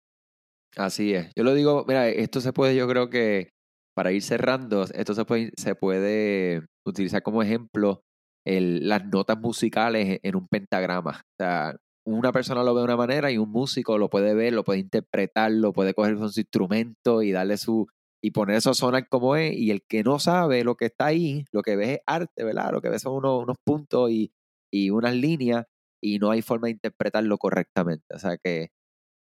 Así 0.75 1.13
es. 1.13 1.31
Yo 1.35 1.43
lo 1.43 1.53
digo, 1.53 1.85
mira, 1.87 2.07
esto 2.09 2.41
se 2.41 2.53
puede, 2.53 2.75
yo 2.75 2.87
creo 2.87 3.09
que 3.09 3.49
para 3.95 4.11
ir 4.11 4.21
cerrando, 4.21 4.83
esto 4.83 5.13
se 5.13 5.25
puede, 5.25 5.51
se 5.57 5.75
puede 5.75 6.65
utilizar 6.85 7.23
como 7.23 7.41
ejemplo 7.41 8.01
el, 8.45 8.87
las 8.87 9.05
notas 9.05 9.39
musicales 9.39 10.19
en 10.21 10.35
un 10.35 10.47
pentagrama. 10.47 11.11
O 11.11 11.43
sea, 11.43 11.75
una 12.07 12.31
persona 12.31 12.63
lo 12.63 12.73
ve 12.73 12.79
de 12.79 12.85
una 12.85 12.95
manera 12.95 13.31
y 13.31 13.37
un 13.37 13.51
músico 13.51 13.97
lo 13.97 14.09
puede 14.09 14.33
ver, 14.33 14.53
lo 14.53 14.63
puede 14.63 14.79
interpretar, 14.79 15.51
lo 15.51 15.73
puede 15.73 15.93
coger 15.93 16.15
con 16.15 16.31
su 16.31 16.39
instrumento 16.39 17.21
y 17.21 17.31
darle 17.31 17.57
su 17.57 17.87
y 18.23 18.31
poner 18.31 18.57
eso 18.57 18.71
a 18.71 19.01
como 19.03 19.35
es. 19.35 19.53
Y 19.55 19.71
el 19.71 19.83
que 19.87 20.03
no 20.03 20.17
sabe 20.19 20.63
lo 20.63 20.75
que 20.75 20.85
está 20.85 21.07
ahí, 21.07 21.45
lo 21.51 21.61
que 21.61 21.75
ve 21.75 21.93
es 21.93 21.99
arte, 22.05 22.43
¿verdad? 22.43 22.71
Lo 22.71 22.81
que 22.81 22.89
ve 22.89 22.99
son 22.99 23.13
unos, 23.25 23.57
puntos 23.65 24.09
y, 24.09 24.31
y 24.73 24.89
unas 24.89 25.15
líneas 25.15 25.65
y 26.01 26.19
no 26.19 26.31
hay 26.31 26.41
forma 26.41 26.67
de 26.67 26.73
interpretarlo 26.73 27.37
correctamente. 27.37 28.05
O 28.15 28.19
sea 28.19 28.37
que 28.37 28.69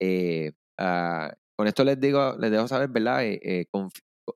eh, 0.01 0.53
uh, 0.81 1.33
con 1.57 1.66
esto 1.68 1.85
les 1.85 1.99
digo, 1.99 2.37
les 2.38 2.51
dejo 2.51 2.68
saber, 2.68 2.88
¿verdad? 2.90 3.25
Eh, 3.25 3.40
eh, 3.42 3.66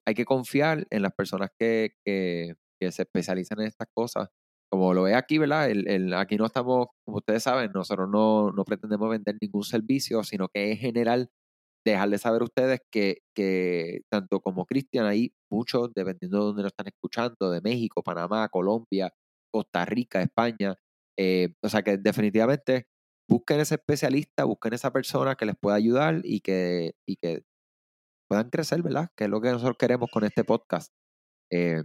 hay 0.07 0.15
que 0.15 0.25
confiar 0.25 0.87
en 0.91 1.03
las 1.03 1.13
personas 1.13 1.51
que, 1.59 1.93
que, 2.05 2.55
que, 2.81 2.93
se 2.93 3.03
especializan 3.03 3.61
en 3.61 3.67
estas 3.67 3.89
cosas. 3.95 4.29
Como 4.71 4.93
lo 4.95 5.05
ve 5.05 5.15
aquí, 5.15 5.39
¿verdad? 5.39 5.71
El, 5.71 5.89
el, 5.89 6.15
aquí 6.15 6.37
no 6.37 6.47
estamos, 6.47 6.89
como 7.05 7.19
ustedes 7.19 7.43
saben, 7.43 7.71
nosotros 7.73 8.09
no, 8.11 8.53
no 8.53 8.65
pretendemos 8.65 9.09
vender 9.09 9.37
ningún 9.41 9.65
servicio, 9.65 10.23
sino 10.25 10.49
que 10.49 10.73
es 10.73 10.81
general 10.81 11.31
dejarles 11.85 12.23
saber 12.23 12.43
a 12.43 12.45
ustedes 12.45 12.81
que, 12.91 13.19
que 13.35 14.03
tanto 14.11 14.41
como 14.41 14.67
Cristian, 14.67 15.07
hay 15.07 15.33
muchos, 15.51 15.93
dependiendo 15.95 16.39
de 16.39 16.45
dónde 16.45 16.63
nos 16.63 16.73
están 16.73 16.89
escuchando, 16.89 17.51
de 17.51 17.61
México, 17.61 18.03
Panamá, 18.03 18.49
Colombia, 18.49 19.13
Costa 19.53 19.85
Rica, 19.85 20.23
España. 20.23 20.77
Eh, 21.19 21.55
o 21.63 21.69
sea 21.69 21.83
que 21.83 21.99
definitivamente 21.99 22.87
busquen 23.29 23.61
ese 23.61 23.77
especialista, 23.77 24.45
busquen 24.45 24.75
esa 24.75 24.93
persona 24.93 25.35
que 25.35 25.47
les 25.47 25.57
pueda 25.57 25.77
ayudar 25.77 26.21
y 26.25 26.41
que, 26.41 26.93
y 27.07 27.17
que 27.17 27.43
puedan 28.29 28.51
crecer, 28.51 28.83
¿verdad? 28.83 29.11
Que 29.17 29.25
es 29.25 29.31
lo 29.31 29.41
que 29.41 29.51
nosotros 29.51 29.77
queremos 29.79 30.11
con 30.13 30.25
este 30.25 30.45
podcast. 30.45 30.93
Eh, 31.51 31.83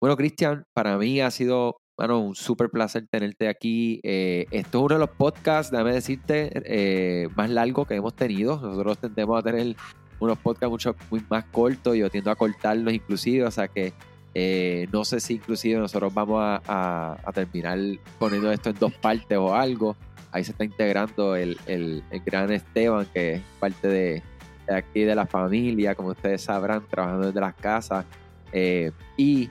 bueno, 0.00 0.16
Cristian, 0.16 0.64
para 0.74 0.98
mí 0.98 1.20
ha 1.20 1.30
sido 1.30 1.78
bueno, 1.96 2.20
un 2.20 2.34
súper 2.34 2.70
placer 2.70 3.06
tenerte 3.08 3.48
aquí. 3.48 4.00
Eh, 4.02 4.46
esto 4.50 4.78
es 4.78 4.84
uno 4.84 4.94
de 4.94 5.00
los 5.00 5.10
podcasts, 5.10 5.70
déjame 5.70 5.92
decirte, 5.92 6.50
eh, 6.64 7.28
más 7.36 7.50
largos 7.50 7.86
que 7.86 7.94
hemos 7.94 8.14
tenido. 8.14 8.60
Nosotros 8.60 8.98
tendemos 8.98 9.38
a 9.38 9.42
tener 9.42 9.76
unos 10.20 10.38
podcasts 10.38 10.70
mucho 10.70 10.96
muy 11.10 11.24
más 11.28 11.44
cortos. 11.46 11.96
Yo 11.96 12.10
tiendo 12.10 12.30
a 12.30 12.36
cortarlos 12.36 12.92
inclusive, 12.92 13.44
o 13.44 13.50
sea 13.50 13.68
que 13.68 13.92
eh, 14.34 14.88
no 14.92 15.04
sé 15.04 15.20
si 15.20 15.34
inclusive 15.34 15.78
nosotros 15.78 16.12
vamos 16.12 16.40
a, 16.42 16.60
a, 16.66 17.16
a, 17.24 17.32
terminar 17.32 17.78
poniendo 18.18 18.50
esto 18.50 18.70
en 18.70 18.76
dos 18.80 18.92
partes 18.94 19.38
o 19.38 19.54
algo 19.54 19.96
ahí 20.34 20.42
se 20.42 20.50
está 20.50 20.64
integrando 20.64 21.36
el, 21.36 21.56
el, 21.66 22.02
el 22.10 22.20
gran 22.20 22.50
Esteban, 22.50 23.06
que 23.14 23.34
es 23.34 23.42
parte 23.60 23.86
de, 23.86 24.22
de, 24.66 24.74
aquí 24.74 25.02
de 25.02 25.14
la 25.14 25.26
familia, 25.26 25.94
como 25.94 26.08
ustedes 26.08 26.42
sabrán, 26.42 26.84
trabajando 26.90 27.28
desde 27.28 27.40
las 27.40 27.54
casas. 27.54 28.04
Eh, 28.52 28.90
y 29.16 29.48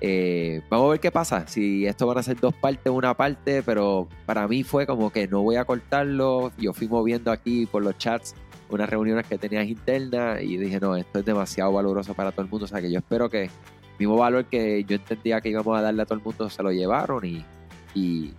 eh, 0.00 0.62
vamos 0.68 0.86
a 0.86 0.90
ver 0.90 1.00
qué 1.00 1.10
pasa, 1.10 1.46
si 1.46 1.86
esto 1.86 2.06
van 2.06 2.18
a 2.18 2.22
ser 2.22 2.38
dos 2.38 2.54
partes 2.54 2.92
una 2.92 3.14
parte, 3.14 3.62
pero 3.62 4.08
para 4.26 4.46
mí 4.48 4.62
fue 4.62 4.86
como 4.86 5.10
que 5.10 5.26
no 5.28 5.42
voy 5.42 5.56
a 5.56 5.64
cortarlo. 5.64 6.52
Yo 6.58 6.72
fui 6.72 6.88
moviendo 6.88 7.30
aquí 7.30 7.66
por 7.66 7.82
los 7.82 7.96
chats 7.98 8.34
unas 8.70 8.88
reuniones 8.88 9.26
que 9.26 9.38
tenías 9.38 9.66
internas 9.66 10.42
y 10.42 10.56
dije, 10.56 10.80
no, 10.80 10.96
esto 10.96 11.20
es 11.20 11.24
demasiado 11.24 11.72
valoroso 11.72 12.14
para 12.14 12.32
todo 12.32 12.42
el 12.42 12.50
mundo. 12.50 12.64
O 12.64 12.68
sea 12.68 12.80
que 12.80 12.90
yo 12.90 12.98
espero 12.98 13.30
que 13.30 13.44
el 13.44 13.50
mismo 13.98 14.16
valor 14.16 14.44
que 14.46 14.84
yo 14.84 14.96
entendía 14.96 15.40
que 15.40 15.50
íbamos 15.50 15.78
a 15.78 15.82
darle 15.82 16.02
a 16.02 16.06
todo 16.06 16.18
el 16.18 16.24
mundo 16.24 16.50
se 16.50 16.62
lo 16.62 16.72
llevaron 16.72 17.24
y 17.24 17.44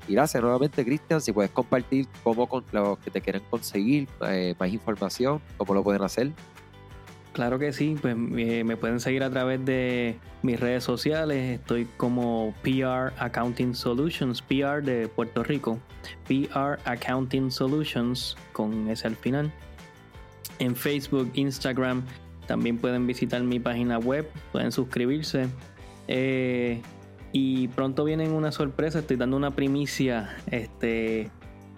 gracias 0.07 0.43
nuevamente, 0.43 0.83
Cristian. 0.83 1.21
Si 1.21 1.31
puedes 1.31 1.51
compartir 1.51 2.07
cómo 2.23 2.47
con 2.47 2.65
los 2.71 2.99
que 2.99 3.09
te 3.09 3.21
quieren 3.21 3.41
conseguir 3.49 4.07
eh, 4.27 4.53
más 4.59 4.69
información, 4.71 5.41
cómo 5.57 5.73
lo 5.73 5.83
pueden 5.83 6.01
hacer. 6.01 6.31
Claro 7.35 7.59
que 7.59 7.73
sí, 7.73 7.97
pues 8.01 8.15
eh, 8.37 8.63
me 8.63 8.77
pueden 8.77 9.01
seguir 9.01 9.21
a 9.21 9.29
través 9.29 9.65
de 9.65 10.15
mis 10.41 10.57
redes 10.57 10.85
sociales. 10.85 11.59
Estoy 11.59 11.83
como 11.97 12.55
PR 12.63 13.11
Accounting 13.17 13.75
Solutions, 13.75 14.41
PR 14.41 14.81
de 14.81 15.09
Puerto 15.09 15.43
Rico, 15.43 15.77
PR 16.29 16.79
Accounting 16.85 17.51
Solutions 17.51 18.37
con 18.53 18.89
ese 18.89 19.07
al 19.07 19.17
final. 19.17 19.51
En 20.59 20.77
Facebook, 20.77 21.29
Instagram, 21.33 22.05
también 22.47 22.77
pueden 22.77 23.05
visitar 23.05 23.43
mi 23.43 23.59
página 23.59 23.99
web, 23.99 24.31
pueden 24.53 24.71
suscribirse. 24.71 25.47
Eh, 26.07 26.81
y 27.33 27.67
pronto 27.67 28.05
vienen 28.05 28.31
una 28.31 28.53
sorpresa, 28.53 28.99
estoy 28.99 29.17
dando 29.17 29.35
una 29.35 29.51
primicia 29.51 30.37
este, 30.51 31.29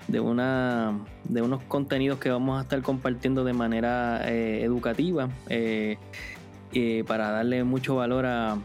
de, 0.07 0.19
una, 0.19 0.99
de 1.25 1.41
unos 1.41 1.61
contenidos 1.63 2.19
que 2.19 2.29
vamos 2.29 2.59
a 2.59 2.63
estar 2.63 2.81
compartiendo 2.81 3.43
de 3.43 3.53
manera 3.53 4.21
eh, 4.29 4.63
educativa 4.63 5.29
eh, 5.49 5.97
eh, 6.73 7.03
para 7.07 7.31
darle 7.31 7.63
mucho 7.63 7.95
valor 7.95 8.25
a, 8.25 8.57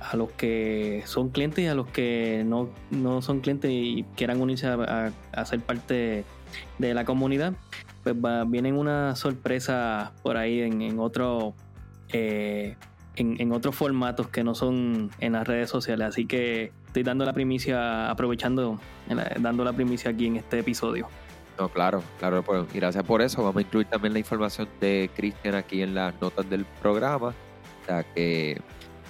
a, 0.00 0.16
los 0.16 0.30
que 0.32 1.02
son 1.06 1.30
clientes 1.30 1.64
y 1.64 1.68
a 1.68 1.74
los 1.74 1.88
que 1.88 2.42
no, 2.46 2.68
no 2.90 3.22
son 3.22 3.40
clientes 3.40 3.70
y 3.72 4.04
quieran 4.16 4.40
unirse 4.40 4.66
a, 4.66 5.12
a, 5.32 5.44
ser 5.44 5.60
parte 5.60 6.24
de 6.78 6.94
la 6.94 7.04
comunidad. 7.04 7.54
Pues 8.02 8.14
va, 8.14 8.44
vienen 8.44 8.76
una 8.76 9.14
sorpresa 9.16 10.12
por 10.22 10.36
ahí 10.36 10.60
en, 10.60 10.80
en 10.82 10.98
otro 10.98 11.54
en, 12.12 12.76
en, 13.16 13.52
otros 13.52 13.76
formatos 13.76 14.28
que 14.28 14.42
no 14.42 14.54
son 14.54 15.10
en 15.20 15.32
las 15.32 15.46
redes 15.46 15.70
sociales. 15.70 16.08
Así 16.08 16.26
que 16.26 16.72
estoy 16.90 17.04
dando 17.04 17.24
la 17.24 17.32
primicia, 17.32 18.10
aprovechando, 18.10 18.80
dando 19.38 19.64
la 19.64 19.72
primicia 19.72 20.10
aquí 20.10 20.26
en 20.26 20.36
este 20.36 20.58
episodio. 20.58 21.08
No, 21.56 21.68
claro, 21.68 22.02
claro, 22.18 22.42
pues, 22.42 22.72
gracias 22.72 23.04
por 23.04 23.22
eso. 23.22 23.44
Vamos 23.44 23.58
a 23.58 23.60
incluir 23.60 23.86
también 23.86 24.12
la 24.12 24.18
información 24.18 24.68
de 24.80 25.08
Cristian 25.14 25.54
aquí 25.54 25.82
en 25.82 25.94
las 25.94 26.20
notas 26.20 26.50
del 26.50 26.64
programa. 26.64 27.28
O 27.28 27.86
sea 27.86 28.02
que, 28.02 28.60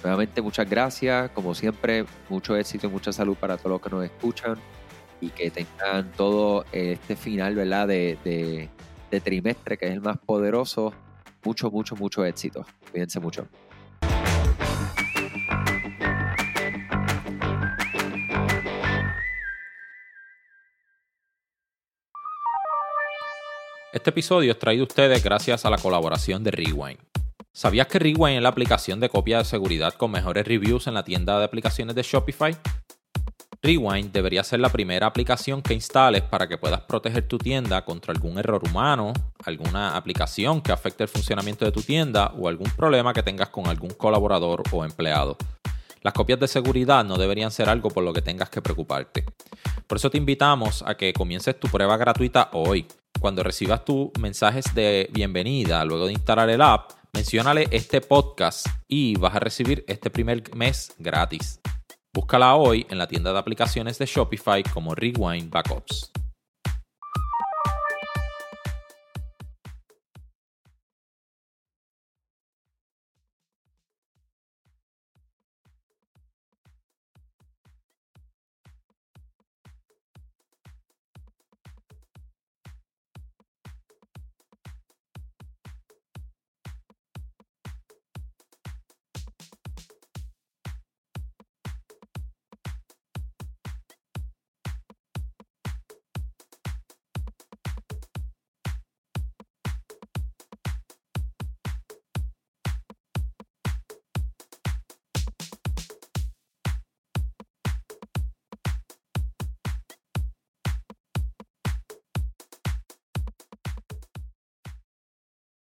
nuevamente, 0.03 0.43
muchas 0.43 0.69
gracias. 0.69 1.31
Como 1.31 1.55
siempre, 1.55 2.05
mucho 2.29 2.55
éxito 2.55 2.85
y 2.85 2.89
mucha 2.91 3.11
salud 3.11 3.35
para 3.35 3.57
todos 3.57 3.71
los 3.71 3.81
que 3.81 3.89
nos 3.89 4.03
escuchan 4.03 4.57
y 5.19 5.29
que 5.29 5.49
tengan 5.49 6.11
todo 6.11 6.65
este 6.71 7.15
final, 7.15 7.55
¿verdad? 7.55 7.87
De, 7.87 8.19
de, 8.23 8.69
de 9.09 9.21
trimestre, 9.21 9.75
que 9.75 9.87
es 9.87 9.93
el 9.93 10.01
más 10.01 10.19
poderoso. 10.19 10.93
Mucho, 11.43 11.71
mucho, 11.71 11.95
mucho 11.95 12.23
éxito. 12.25 12.63
Cuídense 12.91 13.19
mucho. 13.19 13.47
Este 23.93 24.11
episodio 24.11 24.53
es 24.53 24.59
traído 24.59 24.83
a 24.83 24.87
ustedes 24.87 25.21
gracias 25.21 25.65
a 25.65 25.69
la 25.69 25.77
colaboración 25.77 26.45
de 26.45 26.51
Rewind. 26.51 26.97
¿Sabías 27.51 27.87
que 27.87 27.99
Rewind 27.99 28.37
es 28.37 28.41
la 28.41 28.47
aplicación 28.47 29.01
de 29.01 29.09
copia 29.09 29.39
de 29.39 29.43
seguridad 29.43 29.95
con 29.95 30.11
mejores 30.11 30.47
reviews 30.47 30.87
en 30.87 30.93
la 30.93 31.03
tienda 31.03 31.37
de 31.37 31.43
aplicaciones 31.43 31.93
de 31.93 32.01
Shopify? 32.01 32.55
Rewind 33.61 34.13
debería 34.13 34.45
ser 34.45 34.61
la 34.61 34.69
primera 34.69 35.07
aplicación 35.07 35.61
que 35.61 35.73
instales 35.73 36.21
para 36.21 36.47
que 36.47 36.57
puedas 36.57 36.79
proteger 36.83 37.27
tu 37.27 37.37
tienda 37.37 37.83
contra 37.83 38.13
algún 38.13 38.37
error 38.37 38.61
humano, 38.63 39.11
alguna 39.43 39.97
aplicación 39.97 40.61
que 40.61 40.71
afecte 40.71 41.03
el 41.03 41.09
funcionamiento 41.09 41.65
de 41.65 41.73
tu 41.73 41.81
tienda 41.81 42.31
o 42.37 42.47
algún 42.47 42.71
problema 42.71 43.13
que 43.13 43.23
tengas 43.23 43.49
con 43.49 43.67
algún 43.67 43.89
colaborador 43.89 44.63
o 44.71 44.85
empleado. 44.85 45.35
Las 46.01 46.13
copias 46.13 46.39
de 46.39 46.47
seguridad 46.47 47.03
no 47.03 47.17
deberían 47.17 47.51
ser 47.51 47.67
algo 47.67 47.89
por 47.89 48.05
lo 48.05 48.13
que 48.13 48.21
tengas 48.21 48.49
que 48.49 48.61
preocuparte. 48.61 49.25
Por 49.85 49.97
eso 49.97 50.09
te 50.09 50.17
invitamos 50.17 50.81
a 50.87 50.95
que 50.95 51.11
comiences 51.11 51.59
tu 51.59 51.67
prueba 51.67 51.97
gratuita 51.97 52.49
hoy. 52.53 52.87
Cuando 53.21 53.43
recibas 53.43 53.85
tus 53.85 54.09
mensajes 54.19 54.73
de 54.73 55.07
bienvenida 55.13 55.85
luego 55.85 56.07
de 56.07 56.13
instalar 56.13 56.49
el 56.49 56.59
app, 56.59 56.89
menciónale 57.13 57.67
este 57.69 58.01
podcast 58.01 58.65
y 58.87 59.15
vas 59.15 59.35
a 59.35 59.39
recibir 59.39 59.85
este 59.87 60.09
primer 60.09 60.55
mes 60.55 60.91
gratis. 60.97 61.61
Búscala 62.11 62.55
hoy 62.55 62.87
en 62.89 62.97
la 62.97 63.07
tienda 63.07 63.31
de 63.31 63.37
aplicaciones 63.37 63.99
de 63.99 64.07
Shopify 64.07 64.63
como 64.63 64.95
Rewind 64.95 65.51
Backups. 65.51 66.11